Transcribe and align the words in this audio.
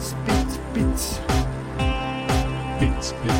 Pits, 0.00 0.14
pits, 0.24 0.58
pits. 0.72 1.20
Bits, 2.78 3.12
bits, 3.12 3.12
bits. 3.22 3.39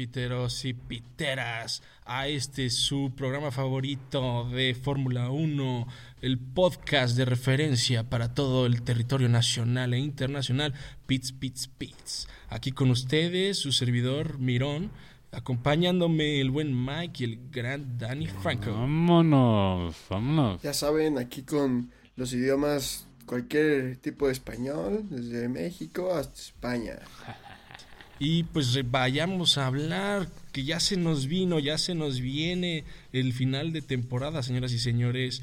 Piteros 0.00 0.64
y 0.64 0.72
piteras, 0.72 1.82
a 2.06 2.26
este 2.26 2.70
su 2.70 3.12
programa 3.14 3.50
favorito 3.50 4.48
de 4.48 4.74
Fórmula 4.74 5.28
1, 5.28 5.86
el 6.22 6.38
podcast 6.38 7.18
de 7.18 7.26
referencia 7.26 8.08
para 8.08 8.32
todo 8.32 8.64
el 8.64 8.80
territorio 8.80 9.28
nacional 9.28 9.92
e 9.92 9.98
internacional, 9.98 10.72
Pits, 11.06 11.32
Pits, 11.32 11.68
Pits. 11.68 12.28
Aquí 12.48 12.72
con 12.72 12.90
ustedes, 12.90 13.58
su 13.58 13.72
servidor 13.72 14.38
Mirón, 14.38 14.90
acompañándome 15.32 16.40
el 16.40 16.50
buen 16.50 16.74
Mike 16.82 17.22
y 17.22 17.32
el 17.32 17.50
gran 17.50 17.98
Danny 17.98 18.26
Franco. 18.26 18.72
Vámonos, 18.72 19.94
vámonos. 20.08 20.62
Ya 20.62 20.72
saben, 20.72 21.18
aquí 21.18 21.42
con 21.42 21.90
los 22.16 22.32
idiomas, 22.32 23.06
cualquier 23.26 23.98
tipo 23.98 24.28
de 24.28 24.32
español, 24.32 25.04
desde 25.10 25.50
México 25.50 26.10
hasta 26.14 26.40
España. 26.40 27.00
Y 28.22 28.42
pues 28.44 28.78
vayamos 28.90 29.56
a 29.56 29.66
hablar, 29.66 30.28
que 30.52 30.62
ya 30.62 30.78
se 30.78 30.98
nos 30.98 31.26
vino, 31.26 31.58
ya 31.58 31.78
se 31.78 31.94
nos 31.94 32.20
viene 32.20 32.84
el 33.14 33.32
final 33.32 33.72
de 33.72 33.80
temporada, 33.80 34.42
señoras 34.42 34.72
y 34.72 34.78
señores. 34.78 35.40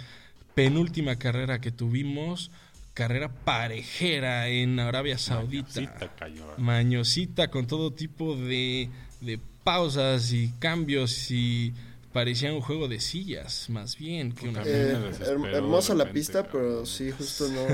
Penúltima 0.53 1.15
carrera 1.15 1.59
que 1.59 1.71
tuvimos, 1.71 2.51
carrera 2.93 3.29
parejera 3.29 4.47
en 4.49 4.79
Arabia 4.79 5.17
Saudita. 5.17 5.81
Mañosita 5.81 6.15
cayó. 6.15 6.45
Mañosita 6.57 7.47
con 7.49 7.65
todo 7.65 7.93
tipo 7.93 8.35
de, 8.35 8.89
de 9.21 9.39
pausas 9.63 10.31
y 10.31 10.51
cambios 10.59 11.31
y 11.31 11.73
parecía 12.13 12.53
un 12.53 12.61
juego 12.61 12.87
de 12.87 12.99
sillas, 12.99 13.71
más 13.71 13.97
bien 13.97 14.33
que 14.33 14.49
una... 14.49 14.61
A 14.61 14.65
mí 14.65 14.69
me 14.69 15.49
Eh, 15.49 15.55
hermosa 15.55 15.95
la 15.95 16.11
pista, 16.11 16.43
cabrón. 16.43 16.51
pero 16.51 16.85
sí, 16.85 17.09
justo 17.09 17.47
no. 17.49 17.65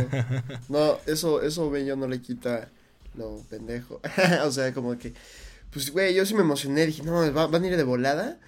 No, 0.69 0.97
eso, 1.08 1.41
eso 1.41 1.69
bello 1.69 1.97
no 1.97 2.08
le 2.08 2.22
quita 2.22 2.69
lo 3.16 3.44
pendejo. 3.50 4.02
o 4.45 4.52
sea, 4.52 4.73
como 4.73 4.97
que. 4.97 5.14
Pues, 5.72 5.92
güey, 5.92 6.14
yo 6.14 6.25
sí 6.25 6.33
me 6.36 6.42
emocioné. 6.42 6.86
Dije, 6.86 7.03
no, 7.03 7.33
va- 7.33 7.47
van 7.47 7.64
a 7.64 7.67
ir 7.67 7.78
de 7.78 7.83
volada. 7.83 8.39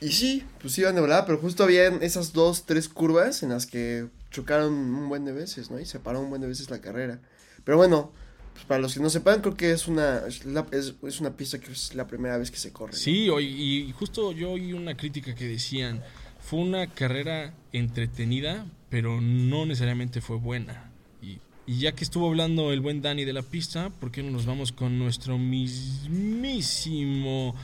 Y 0.00 0.12
sí, 0.12 0.44
pues 0.62 0.76
iban 0.78 0.94
de 0.94 1.00
volada, 1.02 1.26
pero 1.26 1.38
justo 1.38 1.62
habían 1.62 2.02
esas 2.02 2.32
dos, 2.32 2.64
tres 2.64 2.88
curvas 2.88 3.42
en 3.42 3.50
las 3.50 3.66
que 3.66 4.06
chocaron 4.30 4.72
un 4.72 5.08
buen 5.10 5.24
de 5.26 5.32
veces, 5.32 5.70
¿no? 5.70 5.78
Y 5.78 5.84
se 5.84 5.98
paró 6.00 6.20
un 6.20 6.30
buen 6.30 6.40
de 6.40 6.48
veces 6.48 6.70
la 6.70 6.80
carrera. 6.80 7.20
Pero 7.64 7.76
bueno, 7.76 8.10
pues 8.54 8.64
para 8.64 8.80
los 8.80 8.94
que 8.94 9.00
no 9.00 9.10
sepan, 9.10 9.42
creo 9.42 9.56
que 9.58 9.72
es 9.72 9.88
una, 9.88 10.22
es, 10.26 11.20
una 11.20 11.36
pista 11.36 11.58
que 11.60 11.70
es 11.72 11.94
la 11.94 12.06
primera 12.06 12.38
vez 12.38 12.50
que 12.50 12.56
se 12.56 12.72
corre. 12.72 12.92
¿no? 12.92 12.98
Sí, 12.98 13.28
hoy- 13.28 13.44
y 13.88 13.92
justo 13.92 14.32
yo 14.32 14.52
oí 14.52 14.72
una 14.72 14.96
crítica 14.96 15.34
que 15.34 15.46
decían, 15.46 16.02
fue 16.40 16.60
una 16.60 16.86
carrera 16.86 17.52
entretenida, 17.72 18.66
pero 18.88 19.20
no 19.20 19.66
necesariamente 19.66 20.22
fue 20.22 20.36
buena. 20.38 20.90
Y, 21.20 21.40
y 21.66 21.80
ya 21.80 21.92
que 21.92 22.04
estuvo 22.04 22.28
hablando 22.28 22.72
el 22.72 22.80
buen 22.80 23.02
Dani 23.02 23.24
de 23.24 23.32
la 23.32 23.42
pista, 23.42 23.90
¿por 23.90 24.10
qué 24.10 24.22
no 24.22 24.30
nos 24.30 24.46
vamos 24.46 24.72
con 24.72 24.98
nuestro 24.98 25.36
mismísimo 25.38 27.54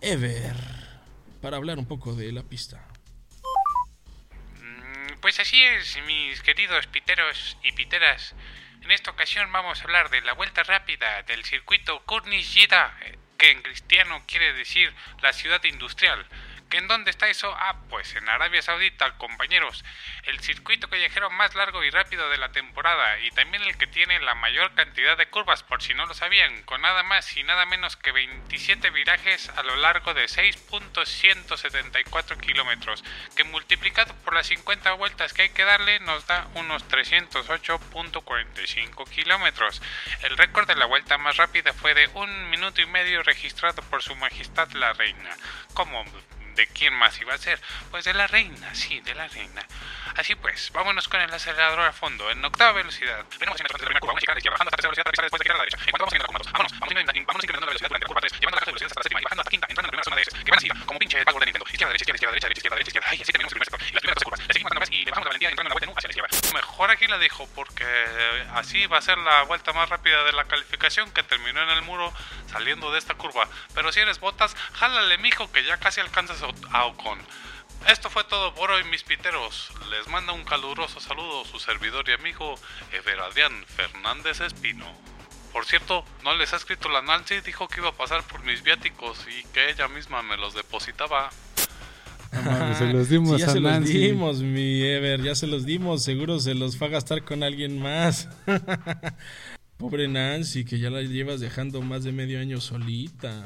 Ever 0.00 0.56
para 1.40 1.58
hablar 1.58 1.78
un 1.78 1.86
poco 1.86 2.14
de 2.14 2.32
la 2.32 2.42
pista? 2.42 2.84
Mm, 4.60 5.20
Pues 5.20 5.38
así 5.38 5.62
es, 5.62 5.96
mis 6.06 6.42
queridos 6.42 6.88
piteros 6.88 7.56
y 7.62 7.70
piteras. 7.72 8.34
En 8.82 8.90
esta 8.90 9.12
ocasión 9.12 9.52
vamos 9.52 9.80
a 9.80 9.84
hablar 9.84 10.10
de 10.10 10.20
la 10.22 10.32
vuelta 10.32 10.64
rápida 10.64 11.22
del 11.22 11.44
circuito 11.44 12.02
Kurnish 12.04 12.64
eh, 12.64 12.68
que 13.38 13.52
en 13.52 13.62
cristiano 13.62 14.24
quiere 14.26 14.52
decir 14.54 14.92
la 15.22 15.32
ciudad 15.32 15.62
industrial. 15.64 16.26
¿Que 16.72 16.78
¿En 16.78 16.88
dónde 16.88 17.10
está 17.10 17.28
eso? 17.28 17.54
Ah, 17.54 17.76
pues 17.90 18.16
en 18.16 18.26
Arabia 18.30 18.62
Saudita, 18.62 19.18
compañeros. 19.18 19.84
El 20.22 20.40
circuito 20.40 20.88
callejero 20.88 21.28
más 21.28 21.54
largo 21.54 21.84
y 21.84 21.90
rápido 21.90 22.30
de 22.30 22.38
la 22.38 22.50
temporada 22.50 23.20
y 23.20 23.30
también 23.32 23.62
el 23.64 23.76
que 23.76 23.86
tiene 23.86 24.18
la 24.20 24.34
mayor 24.34 24.74
cantidad 24.74 25.18
de 25.18 25.28
curvas, 25.28 25.62
por 25.62 25.82
si 25.82 25.92
no 25.92 26.06
lo 26.06 26.14
sabían, 26.14 26.62
con 26.62 26.80
nada 26.80 27.02
más 27.02 27.36
y 27.36 27.42
nada 27.42 27.66
menos 27.66 27.98
que 27.98 28.10
27 28.10 28.88
virajes 28.88 29.50
a 29.50 29.62
lo 29.64 29.76
largo 29.76 30.14
de 30.14 30.24
6.174 30.24 32.40
kilómetros, 32.40 33.04
que 33.36 33.44
multiplicado 33.44 34.14
por 34.24 34.32
las 34.32 34.46
50 34.46 34.94
vueltas 34.94 35.34
que 35.34 35.42
hay 35.42 35.50
que 35.50 35.66
darle 35.66 36.00
nos 36.00 36.26
da 36.26 36.48
unos 36.54 36.88
308.45 36.88 39.10
kilómetros. 39.10 39.82
El 40.22 40.38
récord 40.38 40.66
de 40.66 40.76
la 40.76 40.86
vuelta 40.86 41.18
más 41.18 41.36
rápida 41.36 41.74
fue 41.74 41.92
de 41.92 42.08
un 42.14 42.48
minuto 42.48 42.80
y 42.80 42.86
medio 42.86 43.22
registrado 43.22 43.82
por 43.82 44.02
su 44.02 44.16
majestad 44.16 44.70
la 44.70 44.94
reina. 44.94 45.36
¿Cómo? 45.74 46.02
¿De 46.54 46.66
quién 46.66 46.94
más 46.94 47.20
iba 47.20 47.34
a 47.34 47.38
ser? 47.38 47.60
Pues 47.90 48.04
de 48.04 48.14
la 48.14 48.26
reina, 48.26 48.74
sí, 48.74 49.00
de 49.00 49.14
la 49.14 49.28
reina. 49.28 49.66
Así 50.16 50.34
pues, 50.34 50.70
vámonos 50.72 51.08
con 51.08 51.20
el 51.20 51.32
acelerador 51.32 51.80
a 51.80 51.92
fondo, 51.92 52.30
en 52.30 52.44
octava 52.44 52.72
velocidad. 52.72 53.24
Venimos 53.38 53.58
de 53.58 53.64
la 53.64 53.78
primera 53.78 54.00
curva, 54.00 54.14
izquierda, 54.18 54.50
bajando 54.50 54.68
hasta 54.68 54.76
tercera 54.76 55.04
velocidad, 55.04 55.22
después 55.22 55.40
de 55.40 55.44
girar 55.44 55.56
a 55.56 55.58
la 55.58 55.64
derecha. 55.64 55.78
En 55.82 55.90
cuanto 55.90 56.02
vamos 56.02 56.12
siguiendo 56.12 56.26
los 56.26 56.32
comandos, 56.32 56.52
vámonos, 56.52 56.72
vamos, 56.72 57.44
incrementando 57.44 57.66
la 57.66 57.72
velocidad 57.72 57.88
durante 57.88 58.04
la 58.04 58.08
curva 58.08 58.20
3, 58.20 58.32
llevando 58.32 58.56
la 58.56 58.60
caja 58.60 58.66
de 58.66 58.72
velocidad 58.72 58.90
hasta 58.92 59.00
la 59.00 59.02
séptima 59.02 59.20
y 59.20 59.24
bajando 59.24 59.42
hasta 59.42 59.50
quinta, 59.50 59.66
entrando 59.68 59.86
en 59.86 59.86
la 59.86 59.92
primera 59.92 60.04
zona 60.04 60.16
de 60.16 60.22
S, 60.22 60.30
que 60.42 60.50
van 60.52 60.86
como 60.86 60.98
pinche 60.98 61.16
de 61.18 61.24
Nintendo. 61.32 61.66
Izquierda, 61.72 61.92
derecha, 61.92 62.02
izquierda, 62.02 62.32
derecha, 62.32 62.48
derecha, 62.48 62.60
izquierda, 62.60 62.76
derecha, 62.76 62.90
izquierda. 62.92 63.08
Ay, 63.12 63.18
así 63.22 63.32
terminamos 63.32 63.52
el 63.52 63.58
primer 63.58 63.68
sector. 63.68 63.80
Y 63.82 63.92
las 63.92 64.02
primeras 64.02 64.18
12 64.20 64.24
curvas. 64.24 64.40
Le 64.42 64.52
seguimos 64.52 64.70
dando 64.70 64.80
gas 64.80 64.90
y 64.92 64.98
le 65.04 65.10
bajamos 65.10 65.24
la 65.24 65.30
valentía 65.32 65.48
entrando 65.48 65.66
en 65.66 65.72
la 65.72 65.74
vuelta 65.74 65.86
en 65.86 65.92
U 65.92 65.98
hacia 65.98 66.08
la 66.08 66.12
izquierda. 66.12 66.52
Mejor 66.52 66.90
aquí 66.90 67.06
la 67.06 67.18
dejo 67.18 67.48
porque 67.54 67.88
así 68.54 68.86
va 68.86 68.98
a 68.98 69.02
ser 69.02 69.18
la 69.18 69.42
vuelta 69.44 69.72
más 69.72 69.88
rápida 69.88 70.22
de 70.24 70.32
la 70.32 70.44
calificación 70.44 71.10
que 71.12 71.22
terminó 71.22 71.62
en 71.62 71.70
el 71.70 71.82
muro 71.82 72.12
saliendo 72.50 72.92
de 72.92 72.98
esta 72.98 73.14
curva. 73.14 73.48
Pero 73.74 73.92
si 73.92 74.00
eres 74.00 74.20
botas, 74.20 74.54
jálale 74.74 75.18
mijo 75.18 75.50
que 75.52 75.64
ya 75.64 75.78
casi 75.78 76.00
alcanzas 76.00 76.42
a 76.42 76.84
Ocon. 76.86 77.18
Esto 77.90 78.08
fue 78.10 78.24
todo 78.24 78.54
por 78.54 78.70
hoy, 78.70 78.84
mis 78.84 79.02
piteros. 79.02 79.70
Les 79.90 80.06
manda 80.08 80.32
un 80.32 80.44
caluroso 80.44 81.00
saludo 81.00 81.44
su 81.44 81.58
servidor 81.58 82.08
y 82.08 82.12
amigo 82.12 82.54
Everadian 82.92 83.64
Fernández 83.66 84.40
Espino. 84.40 84.86
Por 85.52 85.66
cierto, 85.66 86.04
no 86.24 86.34
les 86.36 86.52
ha 86.52 86.56
escrito 86.56 86.88
la 86.88 87.02
Nancy, 87.02 87.40
dijo 87.44 87.68
que 87.68 87.80
iba 87.80 87.90
a 87.90 87.96
pasar 87.96 88.22
por 88.26 88.42
mis 88.44 88.62
viáticos 88.62 89.18
y 89.28 89.44
que 89.52 89.68
ella 89.70 89.88
misma 89.88 90.22
me 90.22 90.36
los 90.36 90.54
depositaba. 90.54 91.30
No 92.32 92.42
mames, 92.42 92.78
se 92.78 92.86
los 92.86 93.08
dimos 93.10 93.32
Sí, 93.36 93.40
ya 93.40 93.46
a 93.50 93.52
se 93.52 93.60
los 93.60 93.72
Nancy. 93.72 93.98
dimos, 93.98 94.38
mi 94.38 94.82
Ever, 94.82 95.20
ya 95.22 95.34
se 95.34 95.46
los 95.46 95.66
dimos, 95.66 96.02
seguro 96.02 96.38
se 96.40 96.54
los 96.54 96.80
va 96.80 96.86
a 96.86 96.90
gastar 96.90 97.24
con 97.24 97.42
alguien 97.42 97.82
más. 97.82 98.28
Pobre 99.76 100.08
Nancy, 100.08 100.64
que 100.64 100.78
ya 100.78 100.88
la 100.88 101.02
llevas 101.02 101.40
dejando 101.40 101.82
más 101.82 102.04
de 102.04 102.12
medio 102.12 102.40
año 102.40 102.60
solita. 102.60 103.44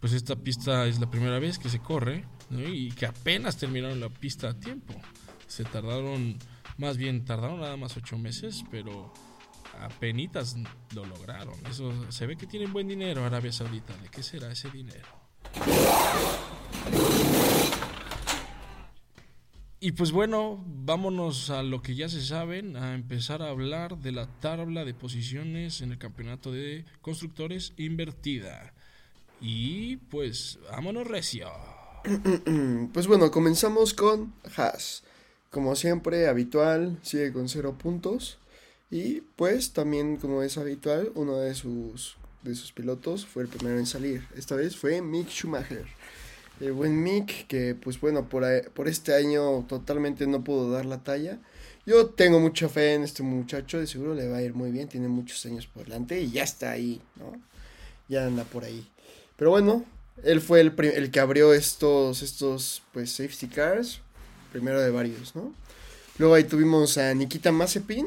Pues 0.00 0.12
esta 0.12 0.36
pista 0.36 0.86
es 0.86 1.00
la 1.00 1.10
primera 1.10 1.38
vez 1.38 1.58
que 1.58 1.68
se 1.68 1.80
corre 1.80 2.24
y 2.50 2.90
que 2.92 3.06
apenas 3.06 3.56
terminaron 3.56 4.00
la 4.00 4.08
pista 4.08 4.50
a 4.50 4.54
tiempo. 4.58 4.94
Se 5.46 5.64
tardaron, 5.64 6.38
más 6.76 6.96
bien 6.96 7.24
tardaron 7.24 7.60
nada 7.60 7.76
más 7.76 7.96
ocho 7.96 8.18
meses, 8.18 8.64
pero 8.70 9.12
apenitas 9.80 10.56
lo 10.94 11.04
lograron. 11.04 11.54
Eso 11.66 11.92
se 12.10 12.26
ve 12.26 12.36
que 12.36 12.46
tienen 12.46 12.72
buen 12.72 12.88
dinero 12.88 13.24
Arabia 13.24 13.52
Saudita. 13.52 13.96
¿De 13.98 14.08
qué 14.08 14.22
será 14.22 14.50
ese 14.50 14.70
dinero? 14.70 15.08
Y 19.78 19.92
pues 19.92 20.10
bueno, 20.10 20.64
vámonos 20.66 21.50
a 21.50 21.62
lo 21.62 21.82
que 21.82 21.94
ya 21.94 22.08
se 22.08 22.20
saben, 22.24 22.76
a 22.76 22.94
empezar 22.94 23.42
a 23.42 23.50
hablar 23.50 23.98
de 23.98 24.10
la 24.10 24.26
tabla 24.40 24.84
de 24.84 24.94
posiciones 24.94 25.80
en 25.82 25.92
el 25.92 25.98
campeonato 25.98 26.50
de 26.50 26.84
constructores 27.02 27.74
invertida. 27.76 28.72
Y 29.40 29.96
pues, 29.96 30.58
vámonos 30.70 31.06
recio. 31.06 31.50
Pues 32.92 33.06
bueno, 33.06 33.30
comenzamos 33.30 33.92
con 33.92 34.32
Haas. 34.56 35.02
Como 35.50 35.74
siempre, 35.74 36.28
habitual, 36.28 36.98
sigue 37.02 37.32
con 37.32 37.48
cero 37.48 37.76
puntos. 37.78 38.38
Y 38.90 39.22
pues 39.36 39.72
también, 39.72 40.16
como 40.16 40.42
es 40.42 40.56
habitual, 40.58 41.10
uno 41.14 41.38
de 41.38 41.54
sus, 41.54 42.16
de 42.42 42.54
sus 42.54 42.72
pilotos 42.72 43.26
fue 43.26 43.42
el 43.42 43.48
primero 43.48 43.78
en 43.78 43.86
salir. 43.86 44.26
Esta 44.36 44.54
vez 44.54 44.76
fue 44.76 45.02
Mick 45.02 45.28
Schumacher. 45.28 45.86
El 46.60 46.72
buen 46.72 47.02
Mick, 47.02 47.46
que 47.48 47.74
pues 47.74 48.00
bueno, 48.00 48.28
por, 48.28 48.44
por 48.70 48.88
este 48.88 49.14
año 49.14 49.64
totalmente 49.68 50.26
no 50.26 50.42
pudo 50.42 50.70
dar 50.70 50.86
la 50.86 51.02
talla. 51.02 51.38
Yo 51.84 52.06
tengo 52.06 52.40
mucha 52.40 52.68
fe 52.68 52.94
en 52.94 53.02
este 53.02 53.22
muchacho, 53.22 53.78
de 53.78 53.86
seguro 53.86 54.14
le 54.14 54.28
va 54.28 54.38
a 54.38 54.42
ir 54.42 54.54
muy 54.54 54.70
bien, 54.70 54.88
tiene 54.88 55.08
muchos 55.08 55.44
años 55.46 55.66
por 55.66 55.84
delante 55.84 56.20
y 56.20 56.30
ya 56.30 56.42
está 56.42 56.70
ahí, 56.70 57.00
¿no? 57.16 57.32
Ya 58.08 58.26
anda 58.26 58.44
por 58.44 58.64
ahí. 58.64 58.88
Pero 59.36 59.50
bueno, 59.50 59.84
él 60.24 60.40
fue 60.40 60.60
el, 60.60 60.74
el 60.78 61.10
que 61.10 61.20
abrió 61.20 61.52
estos, 61.52 62.22
estos, 62.22 62.82
pues, 62.92 63.12
safety 63.12 63.48
cars, 63.48 64.00
primero 64.52 64.80
de 64.80 64.90
varios, 64.90 65.34
¿no? 65.36 65.52
Luego 66.18 66.34
ahí 66.34 66.44
tuvimos 66.44 66.96
a 66.96 67.12
Nikita 67.12 67.52
Mazepin, 67.52 68.06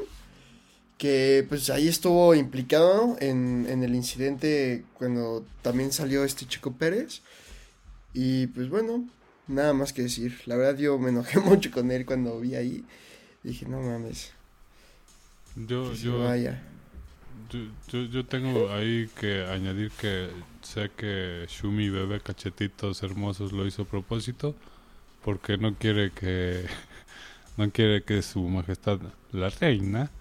que 0.98 1.46
pues 1.48 1.70
ahí 1.70 1.88
estuvo 1.88 2.34
implicado 2.36 3.16
en, 3.20 3.68
en 3.70 3.84
el 3.84 3.96
incidente 3.96 4.84
cuando 4.96 5.46
también 5.62 5.92
salió 5.92 6.24
este 6.24 6.46
Chico 6.48 6.74
Pérez. 6.74 7.22
Y 8.14 8.48
pues 8.48 8.70
bueno, 8.70 9.08
nada 9.48 9.74
más 9.74 9.94
que 9.94 10.04
decir. 10.04 10.42
La 10.46 10.56
verdad 10.56 10.78
yo 10.78 10.98
me 10.98 11.10
enojé 11.10 11.40
mucho 11.40 11.72
con 11.72 11.92
él 11.92 12.06
cuando 12.06 12.40
vi 12.40 12.56
ahí. 12.56 12.84
Dije, 13.44 13.66
no 13.66 13.80
mames. 13.82 14.34
Yo, 15.56 15.92
vaya. 16.20 16.62
yo, 17.50 17.60
yo, 17.88 18.04
yo 18.06 18.26
tengo 18.26 18.72
ahí 18.72 19.10
que 19.20 19.44
añadir 19.44 19.92
que 19.92 20.30
sé 20.70 20.92
que 20.96 21.48
Shumi 21.50 21.90
Bebé 21.90 22.22
Cachetitos 22.22 23.02
Hermosos 23.02 23.52
lo 23.54 23.66
hizo 23.66 23.82
a 23.82 23.86
propósito 23.86 24.54
porque 25.26 25.58
no 25.58 25.74
quiere 25.76 26.12
que 26.12 26.64
no 27.58 27.72
quiere 27.72 28.04
que 28.04 28.22
su 28.22 28.48
majestad 28.48 29.00
la 29.32 29.50
reina 29.50 30.12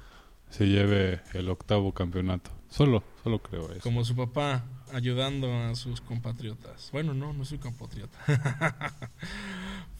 se 0.49 0.67
lleve 0.67 1.21
el 1.35 1.50
octavo 1.50 1.93
campeonato. 1.93 2.50
Solo, 2.71 3.05
solo 3.23 3.41
creo 3.41 3.71
eso. 3.73 3.81
Como 3.83 4.05
su 4.06 4.17
papá 4.17 4.65
ayudando 4.95 5.53
a 5.53 5.75
sus 5.75 6.00
compatriotas. 6.00 6.91
Bueno, 6.93 7.12
no, 7.12 7.35
no 7.35 7.45
soy 7.45 7.59
compatriota. 7.59 8.19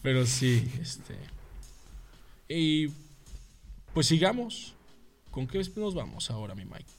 Pero 0.01 0.25
sí, 0.25 0.71
este. 0.81 1.15
Y 2.47 2.87
pues 3.93 4.07
sigamos. 4.07 4.73
¿Con 5.29 5.45
qué 5.45 5.61
nos 5.75 5.93
vamos 5.93 6.31
ahora, 6.31 6.55
mi 6.55 6.65
Mike? 6.65 6.98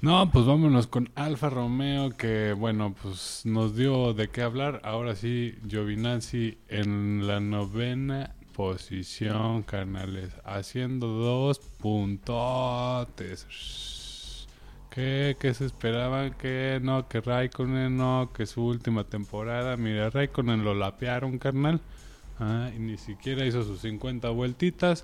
No, 0.00 0.30
pues 0.30 0.44
vámonos 0.44 0.86
con 0.86 1.10
Alfa 1.14 1.48
Romeo, 1.48 2.10
que 2.10 2.52
bueno, 2.52 2.94
pues 3.00 3.42
nos 3.44 3.74
dio 3.74 4.12
de 4.12 4.28
qué 4.28 4.42
hablar. 4.42 4.80
Ahora 4.84 5.16
sí, 5.16 5.54
Giovinazzi 5.66 6.58
en 6.68 7.26
la 7.26 7.40
novena 7.40 8.34
posición, 8.54 9.62
carnales, 9.62 10.30
haciendo 10.44 11.08
dos 11.08 11.58
puntotes. 11.58 13.46
¿Qué, 14.90 15.36
¿Qué 15.40 15.54
se 15.54 15.64
esperaban? 15.66 16.34
Que 16.34 16.78
no, 16.80 17.08
que 17.08 17.20
Raikkonen 17.20 17.96
no, 17.96 18.30
que 18.32 18.46
su 18.46 18.64
última 18.64 19.04
temporada. 19.04 19.76
Mira, 19.76 20.10
Raikkonen 20.10 20.64
lo 20.64 20.74
lapearon, 20.74 21.38
carnal. 21.38 21.80
Ah, 22.38 22.70
y 22.74 22.78
ni 22.78 22.96
siquiera 22.96 23.44
hizo 23.44 23.64
sus 23.64 23.80
50 23.80 24.28
vueltitas. 24.30 25.02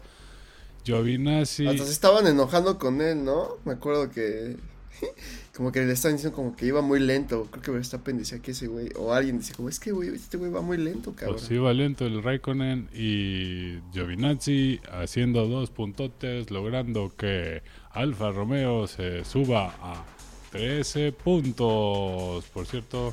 Giovinazzi. 0.84 1.66
Hasta 1.66 1.84
se 1.84 1.92
estaban 1.92 2.26
enojando 2.26 2.78
con 2.78 3.00
él, 3.00 3.24
¿no? 3.24 3.56
Me 3.64 3.72
acuerdo 3.72 4.10
que. 4.10 4.56
Como 5.56 5.72
que 5.72 5.84
le 5.84 5.92
estaban 5.92 6.16
diciendo 6.16 6.34
como 6.34 6.56
que 6.56 6.64
iba 6.64 6.80
muy 6.80 7.00
lento. 7.00 7.46
Creo 7.50 7.62
que 7.62 7.70
Verstappen 7.72 8.16
decía 8.16 8.38
que 8.38 8.52
ese 8.52 8.66
güey. 8.66 8.88
O 8.96 9.12
alguien 9.12 9.38
decía 9.38 9.54
como, 9.56 9.68
es 9.68 9.78
que 9.78 9.92
güey, 9.92 10.08
este 10.08 10.38
güey 10.38 10.50
va 10.50 10.62
muy 10.62 10.78
lento, 10.78 11.12
cabrón. 11.14 11.36
Pues 11.38 11.50
iba 11.50 11.72
lento 11.74 12.06
el 12.06 12.22
Raikkonen 12.22 12.88
y 12.94 13.78
Giovinazzi 13.92 14.80
haciendo 14.90 15.46
dos 15.48 15.70
puntotes, 15.70 16.50
logrando 16.50 17.12
que 17.14 17.62
Alfa 17.90 18.30
Romeo 18.30 18.86
se 18.86 19.24
suba 19.24 19.74
a 19.82 20.04
13 20.52 21.12
puntos. 21.12 22.44
Por 22.46 22.66
cierto, 22.66 23.12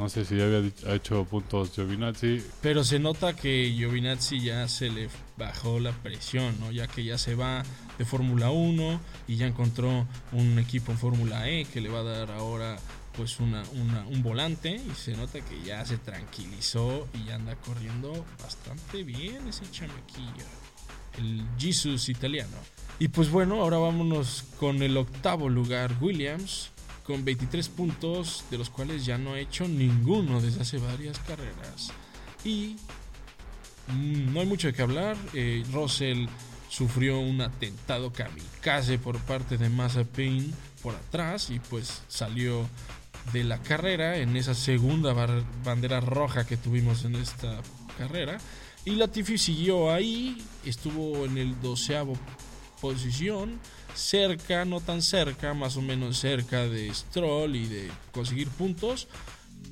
no 0.00 0.08
sé 0.08 0.24
si 0.24 0.36
ya 0.36 0.44
había 0.44 0.62
hecho 0.94 1.24
puntos 1.26 1.72
Giovinazzi. 1.74 2.42
Pero 2.62 2.82
se 2.84 2.98
nota 2.98 3.36
que 3.36 3.70
Giovinazzi 3.76 4.40
ya 4.40 4.66
se 4.66 4.88
le 4.90 5.08
bajó 5.36 5.78
la 5.78 5.92
presión, 5.92 6.58
¿no? 6.58 6.72
Ya 6.72 6.86
que 6.88 7.04
ya 7.04 7.18
se 7.18 7.34
va 7.34 7.62
de 7.98 8.04
Fórmula 8.06 8.50
1 8.50 9.00
y 9.28 9.36
ya 9.36 9.46
encontró 9.46 10.06
un 10.32 10.58
equipo 10.58 10.90
en 10.92 10.98
Fórmula 10.98 11.48
E 11.48 11.66
que 11.66 11.80
le 11.82 11.90
va 11.90 12.00
a 12.00 12.04
dar 12.04 12.30
ahora 12.30 12.78
pues 13.16 13.40
una, 13.40 13.62
una- 13.74 14.06
un 14.06 14.22
volante 14.22 14.70
y 14.76 14.94
se 14.94 15.12
nota 15.16 15.40
que 15.40 15.62
ya 15.64 15.84
se 15.84 15.98
tranquilizó 15.98 17.06
y 17.12 17.24
ya 17.26 17.34
anda 17.34 17.54
corriendo 17.56 18.24
bastante 18.42 19.02
bien 19.02 19.46
ese 19.48 19.70
chamaquillo. 19.70 20.46
El 21.18 21.44
Jesus 21.58 22.08
italiano. 22.08 22.56
Y 22.98 23.08
pues 23.08 23.30
bueno, 23.30 23.56
ahora 23.60 23.78
vámonos 23.78 24.44
con 24.58 24.82
el 24.82 24.96
octavo 24.96 25.48
lugar, 25.48 25.94
Williams, 26.00 26.70
con 27.04 27.24
23 27.24 27.68
puntos, 27.70 28.44
de 28.50 28.58
los 28.58 28.70
cuales 28.70 29.04
ya 29.04 29.18
no 29.18 29.34
ha 29.34 29.40
hecho 29.40 29.66
ninguno 29.66 30.40
desde 30.40 30.62
hace 30.62 30.78
varias 30.78 31.18
carreras. 31.20 31.92
Y 32.44 32.76
mm, 33.88 34.32
no 34.32 34.40
hay 34.40 34.46
mucho 34.46 34.68
de 34.68 34.74
qué 34.74 34.82
hablar. 34.82 35.16
eh, 35.34 35.64
Russell 35.72 36.26
sufrió 36.68 37.18
un 37.18 37.40
atentado 37.40 38.12
kamikaze 38.12 38.98
por 38.98 39.18
parte 39.18 39.58
de 39.58 39.68
Mazepin 39.68 40.54
por 40.82 40.94
atrás 40.94 41.50
y 41.50 41.58
pues 41.58 42.02
salió 42.06 42.68
de 43.32 43.44
la 43.44 43.58
carrera 43.58 44.16
en 44.18 44.36
esa 44.36 44.54
segunda 44.54 45.12
bandera 45.64 46.00
roja 46.00 46.46
que 46.46 46.56
tuvimos 46.56 47.04
en 47.04 47.16
esta 47.16 47.60
carrera. 47.98 48.38
Y 48.84 48.92
Latifi 48.92 49.36
siguió 49.36 49.92
ahí, 49.92 50.42
estuvo 50.64 51.26
en 51.26 51.36
el 51.36 51.60
doceavo 51.60 52.14
posición, 52.80 53.60
cerca, 53.94 54.64
no 54.64 54.80
tan 54.80 55.02
cerca, 55.02 55.54
más 55.54 55.76
o 55.76 55.82
menos 55.82 56.18
cerca 56.18 56.66
de 56.66 56.92
Stroll 56.92 57.56
y 57.56 57.66
de 57.66 57.90
conseguir 58.12 58.48
puntos, 58.48 59.08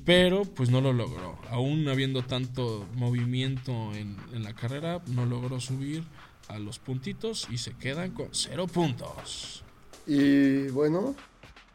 pero 0.05 0.43
pues 0.43 0.69
no 0.69 0.81
lo 0.81 0.93
logró. 0.93 1.37
Aún 1.49 1.87
habiendo 1.87 2.23
tanto 2.23 2.87
movimiento 2.95 3.93
en, 3.93 4.17
la 4.43 4.53
carrera, 4.53 5.01
no 5.07 5.25
logró 5.25 5.59
subir 5.59 6.03
a 6.47 6.57
los 6.57 6.79
puntitos 6.79 7.47
y 7.51 7.57
se 7.57 7.73
quedan 7.73 8.11
con 8.11 8.29
cero 8.31 8.67
puntos. 8.67 9.63
Y 10.07 10.67
bueno, 10.69 11.15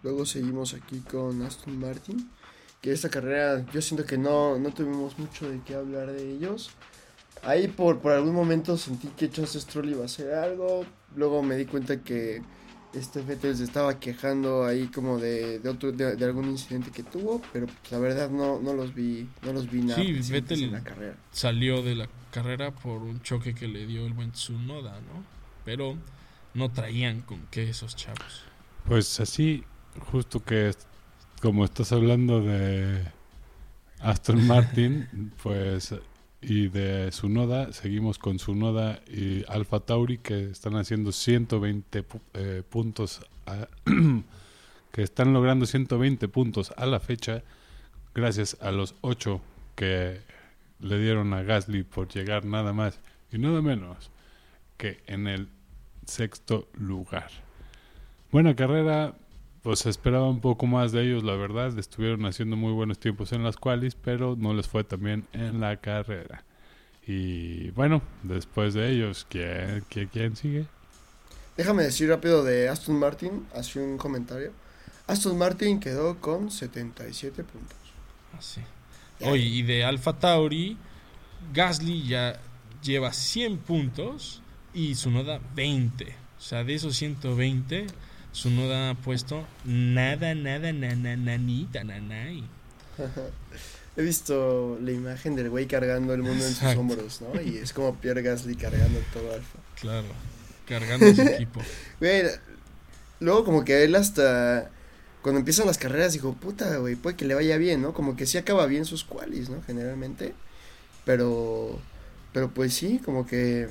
luego 0.02 0.26
seguimos 0.26 0.74
aquí 0.74 1.00
con 1.00 1.42
Aston 1.42 1.78
Martin. 1.78 2.30
Que 2.80 2.92
esta 2.92 3.08
carrera 3.08 3.64
yo 3.72 3.80
siento 3.80 4.04
que 4.04 4.18
no, 4.18 4.58
no 4.58 4.74
tuvimos 4.74 5.18
mucho 5.18 5.48
de 5.48 5.60
qué 5.62 5.74
hablar 5.74 6.10
de 6.10 6.32
ellos. 6.32 6.70
Ahí 7.42 7.68
por, 7.68 8.00
por 8.00 8.12
algún 8.12 8.34
momento 8.34 8.76
sentí 8.76 9.08
que 9.08 9.30
Chance 9.30 9.60
Stroll 9.60 9.90
iba 9.90 10.02
a 10.02 10.06
hacer 10.06 10.34
algo. 10.34 10.84
Luego 11.16 11.42
me 11.42 11.56
di 11.56 11.64
cuenta 11.66 12.00
que 12.02 12.42
este 12.92 13.22
Vettel 13.22 13.56
se 13.56 13.64
estaba 13.64 13.98
quejando 13.98 14.64
ahí 14.64 14.86
como 14.86 15.18
de, 15.18 15.58
de 15.58 15.68
otro 15.68 15.90
de, 15.92 16.16
de 16.16 16.24
algún 16.24 16.48
incidente 16.50 16.90
que 16.90 17.02
tuvo. 17.02 17.40
Pero 17.52 17.66
pues, 17.66 17.90
la 17.92 17.98
verdad 17.98 18.30
no, 18.30 18.60
no 18.60 18.72
los 18.72 18.94
vi, 18.94 19.28
no 19.42 19.52
los 19.52 19.70
vi 19.70 19.82
nada 19.82 19.96
Sí, 20.02 20.12
Vettel- 20.32 20.64
en 20.64 20.72
la 20.72 20.82
carrera. 20.84 21.16
Salió 21.32 21.82
de 21.82 21.94
la 21.96 22.08
carrera 22.30 22.70
por 22.72 23.02
un 23.02 23.20
choque 23.22 23.54
que 23.54 23.68
le 23.68 23.86
dio 23.86 24.06
el 24.06 24.12
buen 24.12 24.32
Tsunoda, 24.32 24.92
¿no? 25.00 25.24
Pero 25.64 25.96
no 26.54 26.70
traían 26.70 27.22
con 27.22 27.40
qué 27.50 27.68
esos 27.70 27.96
chavos. 27.96 28.42
Pues 28.86 29.18
así, 29.20 29.64
justo 30.12 30.44
que 30.44 30.72
como 31.40 31.64
estás 31.64 31.90
hablando 31.92 32.40
de 32.40 33.02
Aston 34.00 34.46
Martin, 34.46 35.32
pues 35.42 35.94
y 36.46 36.68
de 36.68 37.10
Sunoda, 37.12 37.72
seguimos 37.72 38.18
con 38.18 38.38
Sunoda 38.38 39.00
y 39.08 39.44
Alfa 39.48 39.80
Tauri 39.80 40.18
que 40.18 40.50
están 40.50 40.76
haciendo 40.76 41.10
120 41.12 42.06
pu- 42.06 42.20
eh, 42.34 42.62
puntos, 42.68 43.20
que 44.92 45.02
están 45.02 45.32
logrando 45.32 45.66
120 45.66 46.28
puntos 46.28 46.72
a 46.76 46.86
la 46.86 47.00
fecha, 47.00 47.42
gracias 48.14 48.56
a 48.60 48.70
los 48.72 48.94
8 49.00 49.40
que 49.74 50.20
le 50.80 50.98
dieron 50.98 51.32
a 51.34 51.42
Gasly 51.42 51.82
por 51.82 52.08
llegar 52.08 52.44
nada 52.44 52.72
más 52.72 53.00
y 53.32 53.38
nada 53.38 53.62
menos 53.62 54.10
que 54.76 55.02
en 55.06 55.26
el 55.26 55.48
sexto 56.06 56.68
lugar. 56.74 57.30
Buena 58.30 58.54
carrera, 58.54 59.14
pues 59.64 59.78
se 59.78 59.88
esperaba 59.88 60.28
un 60.28 60.40
poco 60.40 60.66
más 60.66 60.92
de 60.92 61.02
ellos, 61.02 61.24
la 61.24 61.34
verdad. 61.36 61.76
Estuvieron 61.78 62.26
haciendo 62.26 62.54
muy 62.54 62.72
buenos 62.72 62.98
tiempos 62.98 63.32
en 63.32 63.42
las 63.42 63.56
qualis, 63.56 63.94
pero 63.94 64.36
no 64.38 64.52
les 64.52 64.68
fue 64.68 64.84
también 64.84 65.26
en 65.32 65.58
la 65.58 65.78
carrera. 65.78 66.44
Y 67.06 67.70
bueno, 67.70 68.02
después 68.22 68.74
de 68.74 68.90
ellos, 68.90 69.26
¿quién, 69.26 69.82
quién, 69.88 70.08
quién 70.08 70.36
sigue? 70.36 70.66
Déjame 71.56 71.84
decir 71.84 72.10
rápido 72.10 72.44
de 72.44 72.68
Aston 72.68 72.98
Martin, 72.98 73.46
así 73.54 73.78
un 73.78 73.96
comentario. 73.96 74.52
Aston 75.06 75.38
Martin 75.38 75.80
quedó 75.80 76.20
con 76.20 76.50
77 76.50 77.42
puntos. 77.42 77.78
Así. 78.36 78.60
Oye, 79.22 79.44
y 79.44 79.62
de 79.62 79.82
Alfa 79.82 80.12
Tauri, 80.12 80.76
Gasly 81.54 82.06
ya 82.06 82.38
lleva 82.82 83.14
100 83.14 83.56
puntos 83.58 84.42
y 84.74 84.94
Sunoda 84.94 85.40
20. 85.54 86.04
O 86.36 86.40
sea, 86.42 86.64
de 86.64 86.74
esos 86.74 86.96
120, 86.96 87.86
Sunoda 88.34 88.90
ha 88.90 88.94
puesto 88.94 89.46
nada, 89.64 90.34
nada, 90.34 90.72
nana, 90.72 91.16
nanita, 91.16 91.84
nanay. 91.84 92.44
He 93.96 94.02
visto 94.02 94.76
la 94.82 94.90
imagen 94.90 95.36
del 95.36 95.50
güey 95.50 95.66
cargando 95.66 96.12
el 96.14 96.22
mundo 96.22 96.44
en 96.44 96.52
sus 96.52 96.76
hombros, 96.76 97.22
¿no? 97.22 97.40
Y 97.40 97.58
es 97.58 97.72
como 97.72 97.94
Pierre 97.94 98.22
Gasly 98.22 98.56
cargando 98.56 98.98
todo 99.12 99.32
Alfa. 99.32 99.58
Claro, 99.80 100.08
cargando 100.66 101.14
su 101.14 101.22
equipo. 101.22 101.60
Güey, 102.00 102.24
luego 103.20 103.44
como 103.44 103.64
que 103.64 103.84
él 103.84 103.94
hasta 103.94 104.68
cuando 105.22 105.38
empiezan 105.38 105.66
las 105.66 105.78
carreras 105.78 106.12
dijo, 106.12 106.34
puta, 106.34 106.76
güey, 106.78 106.96
puede 106.96 107.16
que 107.16 107.24
le 107.24 107.34
vaya 107.34 107.56
bien, 107.56 107.82
¿no? 107.82 107.94
Como 107.94 108.16
que 108.16 108.26
sí 108.26 108.36
acaba 108.36 108.66
bien 108.66 108.84
sus 108.84 109.04
qualis, 109.04 109.48
¿no? 109.48 109.62
Generalmente. 109.62 110.34
Pero, 111.04 111.78
pero 112.32 112.50
pues 112.50 112.74
sí, 112.74 113.00
como 113.04 113.26
que, 113.26 113.68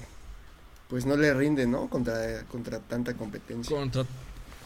pues 0.88 1.05
no 1.05 1.17
le 1.17 1.34
rinde, 1.34 1.67
¿no? 1.67 1.89
Contra, 1.89 2.43
contra 2.46 2.79
tanta 2.79 3.13
competencia. 3.15 3.75
Contra, 3.75 4.05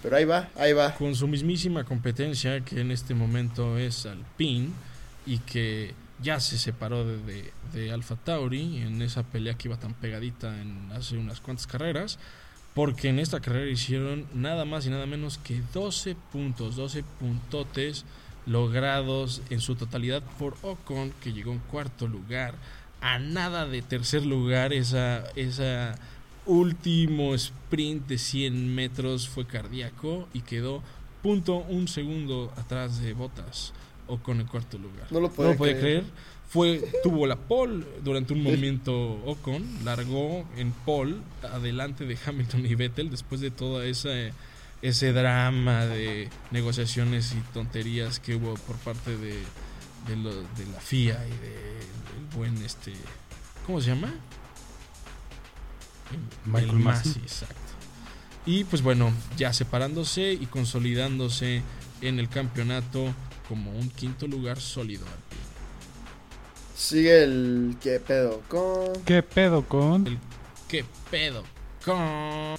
Pero 0.01 0.15
ahí 0.15 0.25
va, 0.25 0.49
ahí 0.55 0.73
va. 0.73 0.93
con 0.95 1.15
su 1.15 1.27
mismísima 1.27 1.83
competencia, 1.83 2.61
que 2.61 2.81
en 2.81 2.91
este 2.91 3.13
momento 3.13 3.77
es 3.77 4.05
Alpine, 4.05 4.69
y 5.25 5.39
que 5.39 5.93
ya 6.21 6.39
se 6.39 6.57
separó 6.57 7.05
de, 7.05 7.51
de, 7.73 7.91
Alfa 7.91 8.15
Tauri 8.15 8.81
en 8.81 9.01
esa 9.01 9.23
pelea 9.23 9.55
que 9.55 9.67
iba 9.67 9.77
tan 9.77 9.93
pegadita 9.93 10.61
en 10.61 10.91
hace 10.91 11.17
unas 11.17 11.41
cuantas 11.41 11.67
carreras. 11.67 12.19
Porque 12.73 13.09
en 13.09 13.17
esta 13.17 13.39
carrera 13.39 13.71
hicieron 13.71 14.27
nada 14.35 14.63
más 14.63 14.85
y 14.85 14.91
nada 14.91 15.07
menos 15.07 15.39
que 15.39 15.63
12 15.73 16.15
puntos, 16.31 16.75
12 16.75 17.03
puntotes 17.19 18.05
logrados 18.45 19.41
en 19.49 19.61
su 19.61 19.75
totalidad 19.75 20.21
por 20.39 20.55
Ocon, 20.61 21.11
que 21.21 21.33
llegó 21.33 21.51
en 21.51 21.59
cuarto 21.59 22.07
lugar. 22.07 22.55
a 23.01 23.19
nada 23.19 23.67
de 23.67 23.83
tercer 23.83 24.25
lugar, 24.25 24.73
esa, 24.73 25.23
esa 25.35 25.95
último 26.47 27.35
sprint 27.35 28.07
de 28.07 28.17
100 28.17 28.73
metros 28.73 29.27
fue 29.27 29.45
cardíaco 29.45 30.27
y 30.33 30.41
quedó 30.41 30.81
punto 31.21 31.57
un 31.57 31.87
segundo 31.87 32.51
atrás 32.57 33.01
de 33.01 33.13
Botas 33.13 33.73
o 34.07 34.17
con 34.17 34.39
el 34.39 34.47
cuarto 34.47 34.77
lugar. 34.77 35.07
No 35.11 35.19
lo 35.19 35.29
podía 35.31 35.55
podía 35.57 35.77
creer. 35.79 36.01
creer. 36.03 36.37
Fue, 36.49 36.81
tuvo 37.03 37.27
la 37.27 37.35
pole 37.35 37.85
durante 38.05 38.31
un 38.31 38.41
momento 38.41 38.93
Ocon, 39.25 39.65
largó 39.83 40.45
en 40.55 40.71
pole 40.71 41.15
adelante 41.43 42.05
de 42.05 42.17
Hamilton 42.25 42.65
y 42.65 42.73
Vettel 42.75 43.09
después 43.09 43.41
de 43.41 43.51
toda 43.51 43.85
esa 43.85 44.09
ese 44.81 45.11
drama 45.11 45.85
de 45.87 46.29
negociaciones 46.51 47.33
y 47.33 47.41
tonterías 47.53 48.19
que 48.19 48.35
hubo 48.35 48.53
por 48.53 48.75
parte 48.77 49.17
de, 49.17 49.33
de, 50.07 50.15
lo- 50.15 50.31
de 50.43 50.65
la 50.71 50.79
FIA 50.79 51.19
y 51.27 51.31
de 51.31 51.55
el 52.17 52.37
buen 52.37 52.55
este 52.63 52.93
¿cómo 53.65 53.81
se 53.81 53.89
llama? 53.89 54.13
El- 56.11 56.51
Michael 56.51 56.69
el. 56.69 56.77
Masi, 56.77 57.19
exacto. 57.19 57.55
Y 58.45 58.63
pues 58.63 58.81
bueno, 58.81 59.11
ya 59.37 59.51
separándose 59.53 60.31
y 60.33 60.45
consolidándose 60.45 61.61
en 62.01 62.19
el 62.19 62.29
campeonato 62.29 63.13
como 63.49 63.71
un 63.71 63.89
quinto 63.89 64.27
lugar 64.27 64.59
sólido. 64.59 65.05
Sigue 66.75 67.23
el 67.23 67.75
que 67.81 67.99
pedo 67.99 68.41
con. 68.47 68.93
¿Qué 69.03 69.23
pedo 69.23 69.67
con? 69.67 70.07
El 70.07 70.17
¿Qué 70.67 70.85
pedo 71.09 71.43
con 71.83 72.57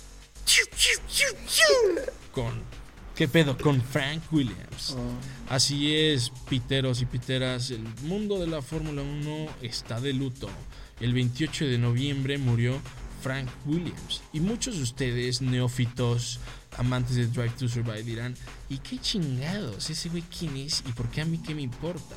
con 2.32 2.78
¿Qué 3.14 3.26
pedo 3.26 3.58
con 3.58 3.82
Frank 3.82 4.22
Williams? 4.32 4.94
Oh, 4.96 5.52
Así 5.52 5.94
es, 5.94 6.30
piteros 6.48 7.00
y 7.02 7.06
piteras, 7.06 7.70
el 7.72 7.82
mundo 8.02 8.38
de 8.38 8.46
la 8.46 8.62
Fórmula 8.62 9.02
1 9.02 9.46
está 9.60 10.00
de 10.00 10.12
luto. 10.12 10.48
El 11.00 11.14
28 11.14 11.66
de 11.66 11.78
noviembre 11.78 12.38
murió 12.38 12.80
Frank 13.22 13.48
Williams. 13.66 14.22
Y 14.32 14.40
muchos 14.40 14.76
de 14.76 14.82
ustedes, 14.82 15.42
neófitos, 15.42 16.40
amantes 16.76 17.16
de 17.16 17.26
Drive 17.26 17.54
to 17.58 17.68
Survive, 17.68 18.02
dirán, 18.02 18.34
¿y 18.68 18.78
qué 18.78 18.98
chingados? 18.98 19.90
¿Ese 19.90 20.08
güey 20.08 20.22
quién 20.22 20.56
es? 20.56 20.82
¿Y 20.86 20.92
por 20.92 21.08
qué 21.08 21.22
a 21.22 21.24
mí 21.24 21.38
qué 21.38 21.54
me 21.54 21.62
importa? 21.62 22.16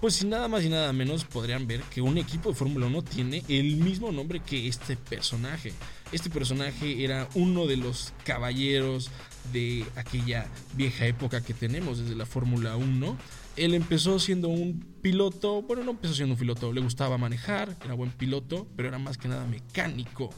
Pues 0.00 0.14
sin 0.14 0.30
nada 0.30 0.48
más 0.48 0.64
y 0.64 0.68
nada 0.68 0.92
menos 0.92 1.24
podrían 1.24 1.66
ver 1.66 1.80
que 1.82 2.00
un 2.00 2.18
equipo 2.18 2.48
de 2.48 2.56
Fórmula 2.56 2.86
1 2.86 3.02
tiene 3.02 3.44
el 3.48 3.76
mismo 3.76 4.10
nombre 4.10 4.40
que 4.40 4.66
este 4.66 4.96
personaje. 4.96 5.72
Este 6.10 6.28
personaje 6.28 7.04
era 7.04 7.28
uno 7.34 7.66
de 7.66 7.76
los 7.76 8.12
caballeros 8.24 9.10
de 9.52 9.86
aquella 9.94 10.46
vieja 10.74 11.06
época 11.06 11.42
que 11.42 11.54
tenemos 11.54 11.98
desde 11.98 12.16
la 12.16 12.26
Fórmula 12.26 12.76
1. 12.76 13.16
Él 13.56 13.74
empezó 13.74 14.18
siendo 14.18 14.48
un 14.48 14.80
piloto, 15.02 15.62
bueno, 15.62 15.84
no 15.84 15.90
empezó 15.92 16.14
siendo 16.14 16.34
un 16.34 16.38
piloto, 16.38 16.72
le 16.72 16.80
gustaba 16.80 17.18
manejar, 17.18 17.76
era 17.84 17.94
buen 17.94 18.10
piloto, 18.10 18.66
pero 18.76 18.88
era 18.88 18.98
más 18.98 19.18
que 19.18 19.28
nada 19.28 19.44
mecánico. 19.46 20.30